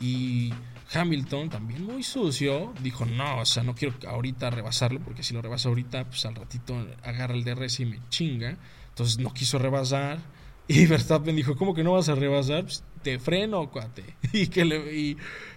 y 0.00 0.52
Hamilton 0.92 1.50
también 1.50 1.84
muy 1.84 2.02
sucio 2.02 2.72
dijo 2.82 3.04
no 3.04 3.38
o 3.38 3.44
sea 3.44 3.62
no 3.62 3.74
quiero 3.74 3.94
ahorita 4.08 4.50
rebasarlo 4.50 5.00
porque 5.00 5.22
si 5.22 5.34
lo 5.34 5.42
rebasa 5.42 5.68
ahorita 5.68 6.04
pues 6.04 6.24
al 6.24 6.34
ratito 6.34 6.86
agarra 7.02 7.34
el 7.34 7.44
DRS 7.44 7.80
y 7.80 7.86
me 7.86 8.00
chinga 8.08 8.56
entonces 8.88 9.18
no 9.18 9.32
quiso 9.32 9.58
rebasar 9.58 10.18
y 10.66 10.86
Verstappen 10.88 11.36
dijo 11.36 11.56
cómo 11.56 11.74
que 11.74 11.84
no 11.84 11.92
vas 11.92 12.08
a 12.08 12.14
rebasar 12.14 12.64
pues, 12.64 12.82
te 13.02 13.18
freno 13.18 13.70
cuate 13.70 14.16
y 14.32 14.46
que 14.46 14.64
le 14.64 14.96
y 14.96 15.16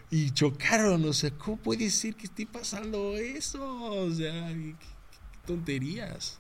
y 0.10 0.32
chocaron, 0.32 1.04
o 1.06 1.14
sea, 1.14 1.32
¿cómo 1.32 1.58
puede 1.58 1.90
ser 1.90 2.16
que 2.16 2.26
esté 2.26 2.46
pasando 2.46 3.16
eso? 3.18 3.62
O 3.92 4.12
sea, 4.12 4.48
qué, 4.48 4.76
tonterías. 5.46 6.40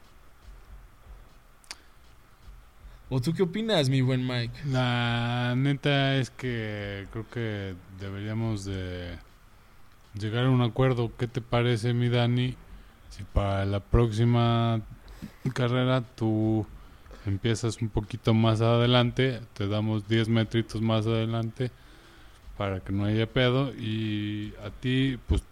¿O 3.07 3.21
tú 3.21 3.33
qué 3.33 3.43
opinas, 3.43 3.87
mi 3.87 4.01
buen 4.01 4.25
Mike? 4.25 4.61
La 4.65 5.53
neta 5.55 6.15
es 6.15 6.31
que 6.31 7.05
creo 7.11 7.29
que 7.29 7.75
deberíamos 7.99 8.65
de 8.65 9.17
llegar 10.19 10.45
a 10.45 10.49
un 10.49 10.63
acuerdo. 10.63 11.11
¿Qué 11.15 11.27
te 11.27 11.39
parece, 11.39 11.93
mi 11.93 12.09
Dani? 12.09 12.55
Si 13.11 13.23
para 13.23 13.63
la 13.65 13.79
próxima 13.79 14.81
carrera 15.53 16.01
tú 16.01 16.65
empiezas 17.27 17.79
un 17.79 17.89
poquito 17.89 18.33
más 18.33 18.61
adelante, 18.61 19.39
te 19.53 19.67
damos 19.67 20.07
10 20.07 20.29
metritos 20.29 20.81
más 20.81 21.05
adelante 21.05 21.69
para 22.57 22.79
que 22.79 22.91
no 22.91 23.05
haya 23.05 23.27
pedo 23.27 23.71
y 23.75 24.53
a 24.65 24.71
ti 24.71 25.19
pues 25.27 25.43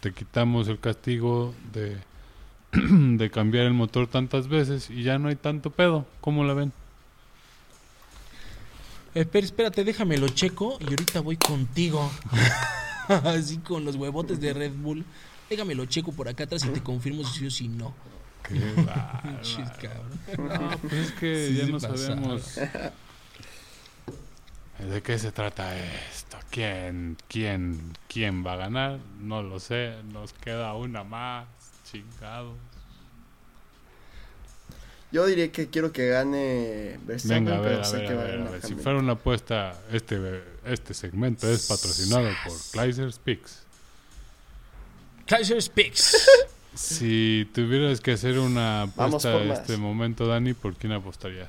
te 0.00 0.12
quitamos 0.12 0.66
el 0.66 0.80
castigo 0.80 1.54
de, 1.72 1.98
de 3.16 3.30
cambiar 3.30 3.66
el 3.66 3.74
motor 3.74 4.06
tantas 4.06 4.48
veces 4.48 4.90
y 4.90 5.02
ya 5.02 5.18
no 5.18 5.28
hay 5.28 5.36
tanto 5.36 5.70
pedo. 5.70 6.06
¿Cómo 6.20 6.44
la 6.44 6.54
ven? 6.54 6.72
Espera, 9.14 9.44
espérate, 9.44 9.84
déjame 9.84 10.16
lo 10.18 10.28
checo 10.28 10.78
y 10.80 10.84
ahorita 10.84 11.20
voy 11.20 11.36
contigo. 11.36 12.10
Así 13.08 13.58
con 13.58 13.84
los 13.84 13.96
huevotes 13.96 14.40
de 14.40 14.52
Red 14.52 14.72
Bull. 14.72 15.04
déjame 15.48 15.74
lo 15.74 15.84
checo 15.86 16.12
por 16.12 16.28
acá 16.28 16.44
atrás 16.44 16.64
y 16.64 16.68
te 16.68 16.82
confirmo 16.82 17.22
si 17.24 17.38
sí 17.40 17.46
o 17.46 17.50
si 17.50 17.68
no. 17.68 17.94
Qué 18.48 18.58
bárbaro. 18.82 19.40
Chis, 19.42 19.68
cabrón. 19.80 20.18
No, 20.38 20.78
pues 20.78 20.92
es 20.92 21.12
que 21.12 21.48
Sí 21.48 21.56
ya 21.56 21.66
no 21.66 21.80
sabemos 21.80 22.58
de 24.78 25.02
qué 25.02 25.18
se 25.18 25.32
trata 25.32 25.76
esto. 26.10 26.36
¿Quién, 26.50 27.16
quién, 27.28 27.92
quién 28.08 28.44
va 28.44 28.54
a 28.54 28.56
ganar? 28.56 28.98
No 29.20 29.42
lo 29.42 29.60
sé. 29.60 29.94
Nos 30.12 30.32
queda 30.32 30.74
una 30.74 31.04
más. 31.04 31.46
Chingados. 31.94 32.56
Yo 35.12 35.26
diría 35.26 35.52
que 35.52 35.68
quiero 35.68 35.92
que 35.92 36.08
gane 36.08 36.98
Verstappen, 37.06 37.44
Venga, 37.44 37.58
a 37.58 37.60
ver, 37.60 37.70
pero 37.70 37.80
a 37.82 37.84
sé 37.84 37.96
ver, 37.98 38.06
que 38.06 38.12
a 38.12 38.16
va 38.16 38.22
a 38.22 38.24
ver, 38.24 38.34
a 38.34 38.36
ganar 38.38 38.52
ver. 38.52 38.62
Si 38.66 38.74
fuera 38.74 38.98
una 38.98 39.12
apuesta, 39.12 39.80
este, 39.92 40.42
este 40.64 40.92
segmento 40.92 41.48
es 41.48 41.68
patrocinado 41.68 42.28
por 42.44 42.52
Kleiser 42.72 43.12
Speaks. 43.12 43.62
Kaiser 45.26 45.62
Speaks. 45.62 46.28
Si 46.74 47.48
tuvieras 47.54 48.00
que 48.00 48.10
hacer 48.14 48.36
una 48.36 48.82
apuesta 48.82 49.40
en 49.40 49.52
este 49.52 49.76
momento, 49.76 50.26
Dani, 50.26 50.54
¿por 50.54 50.74
quién 50.74 50.92
apostarías? 50.92 51.48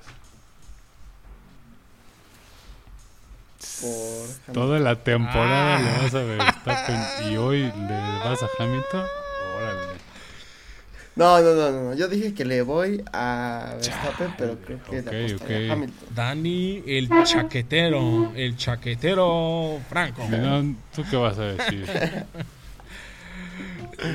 Por. 3.82 4.54
Toda 4.54 4.78
la 4.80 5.04
temporada 5.04 5.78
Ah. 5.78 5.82
le 5.82 6.04
vas 6.04 6.14
a 6.14 6.20
Verstappen 6.20 7.32
y 7.32 7.38
hoy 7.38 7.62
le 7.64 8.20
vas 8.24 8.44
a 8.44 8.50
Hamilton. 8.60 9.06
Órale. 9.58 9.95
No, 11.16 11.42
no, 11.42 11.54
no, 11.54 11.72
no, 11.72 11.84
no. 11.84 11.94
Yo 11.94 12.10
dije 12.10 12.34
que 12.34 12.44
le 12.44 12.62
voy 12.62 13.02
a 13.14 13.76
Verstappen, 13.76 14.34
pero 14.38 14.60
creo 14.60 14.84
que 14.84 15.00
ok, 15.00 15.06
le 15.06 15.26
apostaría 15.28 15.66
ok. 15.66 15.70
a 15.70 15.74
Hamilton. 15.74 16.10
Dani, 16.14 16.84
el 16.86 17.10
chaquetero. 17.24 18.34
El 18.36 18.58
chaquetero 18.58 19.80
Franco. 19.90 20.28
¿tú 20.94 21.04
qué 21.10 21.16
vas 21.16 21.38
a 21.38 21.44
decir? 21.44 21.86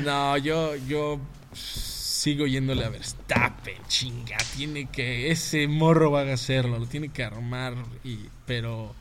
No, 0.05 0.37
yo, 0.37 0.77
yo 0.77 1.19
sigo 1.55 2.47
yéndole 2.47 2.85
a 2.85 2.91
Verstappen, 2.91 3.79
chinga. 3.89 4.37
Tiene 4.57 4.87
que, 4.87 5.31
ese 5.31 5.67
morro 5.69 6.11
va 6.11 6.21
a 6.21 6.35
hacerlo, 6.35 6.79
lo 6.79 6.87
tiene 6.87 7.09
que 7.09 7.25
armar. 7.25 7.75
Y, 8.05 8.19
pero, 8.47 8.95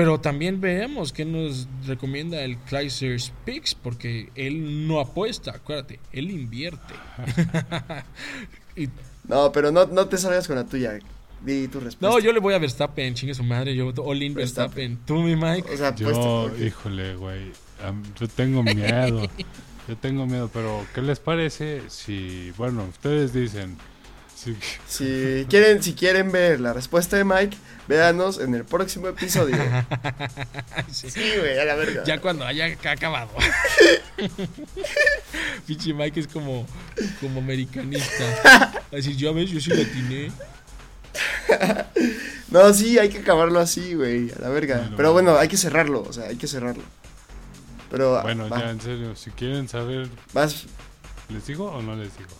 pero 0.00 0.18
también 0.18 0.62
veamos 0.62 1.12
qué 1.12 1.26
nos 1.26 1.68
recomienda 1.86 2.40
el 2.40 2.56
Kleiser 2.56 3.20
Speaks, 3.20 3.74
porque 3.74 4.30
él 4.34 4.88
no 4.88 4.98
apuesta, 4.98 5.50
acuérdate, 5.50 6.00
él 6.12 6.30
invierte. 6.30 6.94
Y- 8.76 8.88
No, 9.28 9.52
pero 9.52 9.70
no, 9.70 9.84
no 9.86 10.06
te 10.06 10.16
salgas 10.16 10.46
con 10.46 10.56
la 10.56 10.64
tuya. 10.64 10.98
Di 11.44 11.68
tu 11.68 11.80
respuesta. 11.80 12.06
no, 12.08 12.18
yo 12.18 12.32
le 12.32 12.40
voy 12.40 12.54
a 12.54 12.58
Verstappen, 12.58 13.12
chingue 13.14 13.34
su 13.34 13.42
madre. 13.44 13.74
Yo, 13.74 13.92
all 14.04 14.22
in 14.22 14.32
Verstappen. 14.34 14.96
Verstappen. 14.96 15.06
Tú, 15.06 15.22
mi 15.22 15.36
Mike. 15.36 15.72
O 15.72 15.76
sea, 15.76 15.94
Yo, 15.94 16.12
porque- 16.12 16.66
híjole, 16.66 17.14
güey. 17.16 17.52
Yo 18.18 18.28
tengo 18.28 18.62
miedo. 18.62 19.22
Yo 19.88 19.96
tengo 19.96 20.26
miedo, 20.26 20.48
pero 20.52 20.86
¿qué 20.94 21.02
les 21.02 21.18
parece 21.18 21.82
si, 21.88 22.52
bueno, 22.56 22.84
ustedes 22.84 23.32
dicen, 23.34 23.76
si, 24.42 24.56
Si 24.88 25.46
quieren, 25.48 25.82
si 25.82 25.92
quieren 25.94 26.32
ver 26.32 26.60
la 26.60 26.72
respuesta 26.72 27.16
de 27.16 27.24
Mike, 27.24 27.56
véanos 27.88 28.38
en 28.40 28.54
el 28.54 28.64
próximo 28.64 29.08
episodio. 29.08 29.56
Sí. 30.92 31.08
Güey, 31.38 31.58
a 31.58 31.64
la 31.64 31.74
verga. 31.74 32.04
Ya 32.04 32.20
cuando 32.20 32.44
haya 32.46 32.74
ca- 32.76 32.92
acabado. 32.92 33.30
Pinche 35.66 35.92
Mike 35.94 36.20
es 36.20 36.26
como, 36.26 36.66
como 37.20 37.40
americanista. 37.40 38.72
Así, 38.96 39.16
ya 39.16 39.32
ves, 39.32 39.50
yo 39.50 39.60
sí 39.60 39.70
la 39.70 39.82
atiné. 39.82 40.32
No, 42.50 42.72
sí, 42.74 42.98
hay 42.98 43.08
que 43.08 43.18
acabarlo 43.18 43.60
así, 43.60 43.94
güey, 43.94 44.30
a 44.32 44.40
la 44.42 44.48
verga. 44.48 44.76
Bueno, 44.78 44.96
Pero 44.96 45.12
bueno. 45.12 45.30
bueno, 45.32 45.38
hay 45.40 45.48
que 45.48 45.56
cerrarlo, 45.56 46.02
o 46.02 46.12
sea, 46.12 46.24
hay 46.28 46.36
que 46.36 46.46
cerrarlo. 46.46 46.82
Pero, 47.90 48.20
bueno, 48.22 48.48
va, 48.48 48.60
ya 48.60 48.70
en 48.70 48.80
serio, 48.80 49.16
si 49.16 49.30
quieren 49.30 49.68
saber, 49.68 50.08
vas, 50.32 50.66
¿les 51.28 51.46
digo 51.46 51.66
o 51.70 51.82
no 51.82 51.94
les 51.96 52.16
digo? 52.16 52.30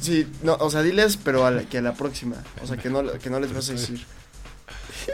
Sí, 0.00 0.26
no, 0.42 0.54
o 0.60 0.70
sea, 0.70 0.82
diles, 0.82 1.16
pero 1.22 1.44
a 1.46 1.50
la, 1.50 1.62
que 1.64 1.78
a 1.78 1.82
la 1.82 1.94
próxima, 1.94 2.36
o 2.62 2.66
sea, 2.66 2.76
que 2.76 2.88
no, 2.90 3.10
que 3.18 3.30
no 3.30 3.40
les 3.40 3.52
vas 3.52 3.68
a 3.70 3.72
decir. 3.72 4.04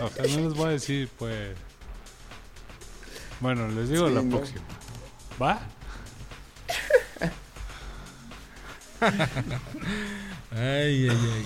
O 0.00 0.08
sea, 0.08 0.24
no 0.36 0.48
les 0.48 0.54
voy 0.54 0.66
a 0.66 0.70
decir, 0.70 1.08
pues. 1.18 1.56
Bueno, 3.40 3.68
les 3.68 3.88
digo 3.88 4.08
Sí, 4.08 4.14
la 4.14 4.22
no. 4.22 4.36
próxima. 4.36 4.62
¿Va? 5.40 5.60
Ay, 10.50 11.08
ay, 11.08 11.08
ay. 11.10 11.44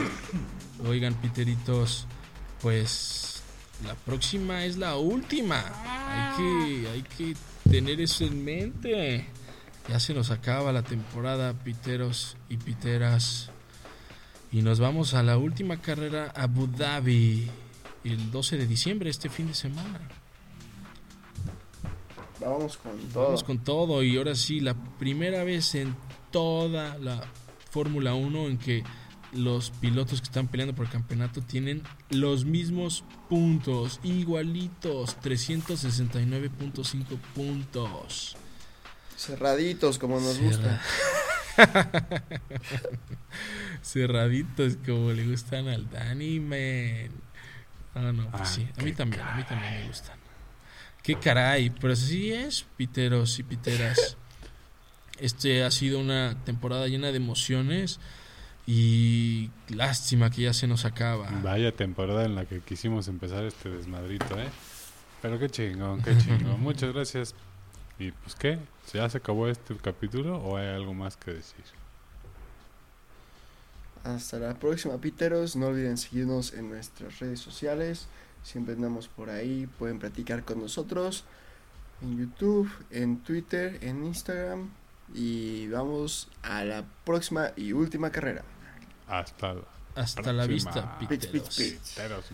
Oigan, 0.86 1.14
Piteritos, 1.14 2.06
pues 2.60 3.42
la 3.84 3.94
próxima 3.94 4.64
es 4.64 4.76
la 4.76 4.96
última. 4.96 5.64
Hay 6.08 6.36
que, 6.36 6.88
hay 6.90 7.02
que 7.02 7.36
tener 7.70 8.00
eso 8.00 8.24
en 8.24 8.44
mente. 8.44 9.26
Ya 9.88 10.00
se 10.00 10.14
nos 10.14 10.30
acaba 10.30 10.72
la 10.72 10.82
temporada, 10.82 11.54
Piteros 11.54 12.36
y 12.48 12.56
Piteras. 12.56 13.50
Y 14.50 14.62
nos 14.62 14.80
vamos 14.80 15.14
a 15.14 15.22
la 15.22 15.38
última 15.38 15.76
carrera 15.80 16.32
a 16.34 16.42
Abu 16.44 16.66
Dhabi. 16.66 17.48
El 18.02 18.30
12 18.30 18.56
de 18.56 18.66
diciembre, 18.66 19.10
este 19.10 19.28
fin 19.28 19.48
de 19.48 19.54
semana. 19.54 20.00
Vamos 22.40 22.76
con 22.76 22.98
todo. 23.12 23.24
Vamos 23.24 23.44
con 23.44 23.58
todo 23.58 24.02
y 24.02 24.16
ahora 24.16 24.34
sí, 24.34 24.60
la 24.60 24.74
primera 24.74 25.44
vez 25.44 25.74
en 25.74 25.96
toda 26.30 26.98
la 26.98 27.22
Fórmula 27.70 28.14
1 28.14 28.48
en 28.48 28.58
que 28.58 28.84
los 29.32 29.70
pilotos 29.70 30.20
que 30.20 30.26
están 30.26 30.48
peleando 30.48 30.74
por 30.74 30.86
el 30.86 30.92
campeonato 30.92 31.42
tienen 31.42 31.82
los 32.10 32.44
mismos 32.44 33.04
puntos, 33.28 34.00
igualitos, 34.02 35.16
369.5 35.20 37.04
puntos. 37.34 38.36
Cerraditos, 39.16 39.98
como 39.98 40.20
nos 40.20 40.36
Cerra- 40.36 40.46
gusta. 40.46 40.82
Cerraditos 43.82 44.76
como 44.84 45.12
le 45.12 45.26
gustan 45.26 45.68
al 45.68 45.88
Danny, 45.90 46.40
man. 46.40 47.10
Ah, 47.94 48.12
no, 48.12 48.30
pues 48.30 48.42
Ah, 48.42 48.46
sí, 48.46 48.68
a 48.78 48.82
mí 48.82 48.92
también, 48.92 49.22
a 49.22 49.34
mí 49.36 49.42
también 49.44 49.80
me 49.80 49.86
gustan. 49.88 50.18
Qué 51.02 51.14
caray, 51.18 51.70
pero 51.70 51.92
así 51.92 52.32
es, 52.32 52.66
piteros 52.76 53.38
y 53.38 53.42
piteras. 53.42 54.16
Este 55.18 55.64
ha 55.64 55.70
sido 55.70 55.98
una 55.98 56.36
temporada 56.44 56.88
llena 56.88 57.10
de 57.10 57.16
emociones 57.16 58.00
y 58.66 59.48
lástima 59.68 60.28
que 60.30 60.42
ya 60.42 60.52
se 60.52 60.66
nos 60.66 60.84
acaba. 60.84 61.30
Vaya 61.42 61.72
temporada 61.72 62.26
en 62.26 62.34
la 62.34 62.44
que 62.44 62.60
quisimos 62.60 63.08
empezar 63.08 63.44
este 63.44 63.70
desmadrito, 63.70 64.38
¿eh? 64.38 64.50
Pero 65.22 65.38
qué 65.38 65.48
chingón, 65.48 66.02
qué 66.02 66.18
chingón. 66.18 66.60
Muchas 66.60 66.92
gracias. 66.92 67.34
Y 67.98 68.12
pues, 68.12 68.34
¿qué? 68.34 68.58
¿Ya 68.92 69.08
se 69.08 69.18
acabó 69.18 69.48
este 69.48 69.76
capítulo 69.76 70.38
o 70.38 70.56
hay 70.56 70.68
algo 70.68 70.94
más 70.94 71.16
que 71.16 71.32
decir? 71.32 71.64
Hasta 74.04 74.38
la 74.38 74.54
próxima, 74.54 74.98
Piteros. 74.98 75.56
No 75.56 75.66
olviden 75.66 75.96
seguirnos 75.96 76.52
en 76.52 76.68
nuestras 76.70 77.18
redes 77.18 77.40
sociales. 77.40 78.06
Siempre 78.42 78.74
andamos 78.74 79.08
por 79.08 79.30
ahí. 79.30 79.66
Pueden 79.78 79.98
platicar 79.98 80.44
con 80.44 80.60
nosotros 80.60 81.24
en 82.02 82.18
YouTube, 82.18 82.70
en 82.90 83.18
Twitter, 83.20 83.78
en 83.82 84.04
Instagram. 84.04 84.70
Y 85.14 85.68
vamos 85.68 86.28
a 86.42 86.64
la 86.64 86.84
próxima 87.04 87.50
y 87.56 87.72
última 87.72 88.10
carrera. 88.10 88.44
Hasta 89.08 89.54
la 89.54 89.62
Hasta 89.94 90.32
la 90.32 90.46
vista, 90.46 90.98
Pits, 90.98 91.08
pits, 91.08 91.26
piteros. 91.26 91.56
pits. 91.56 91.94
Piteros, 91.94 92.24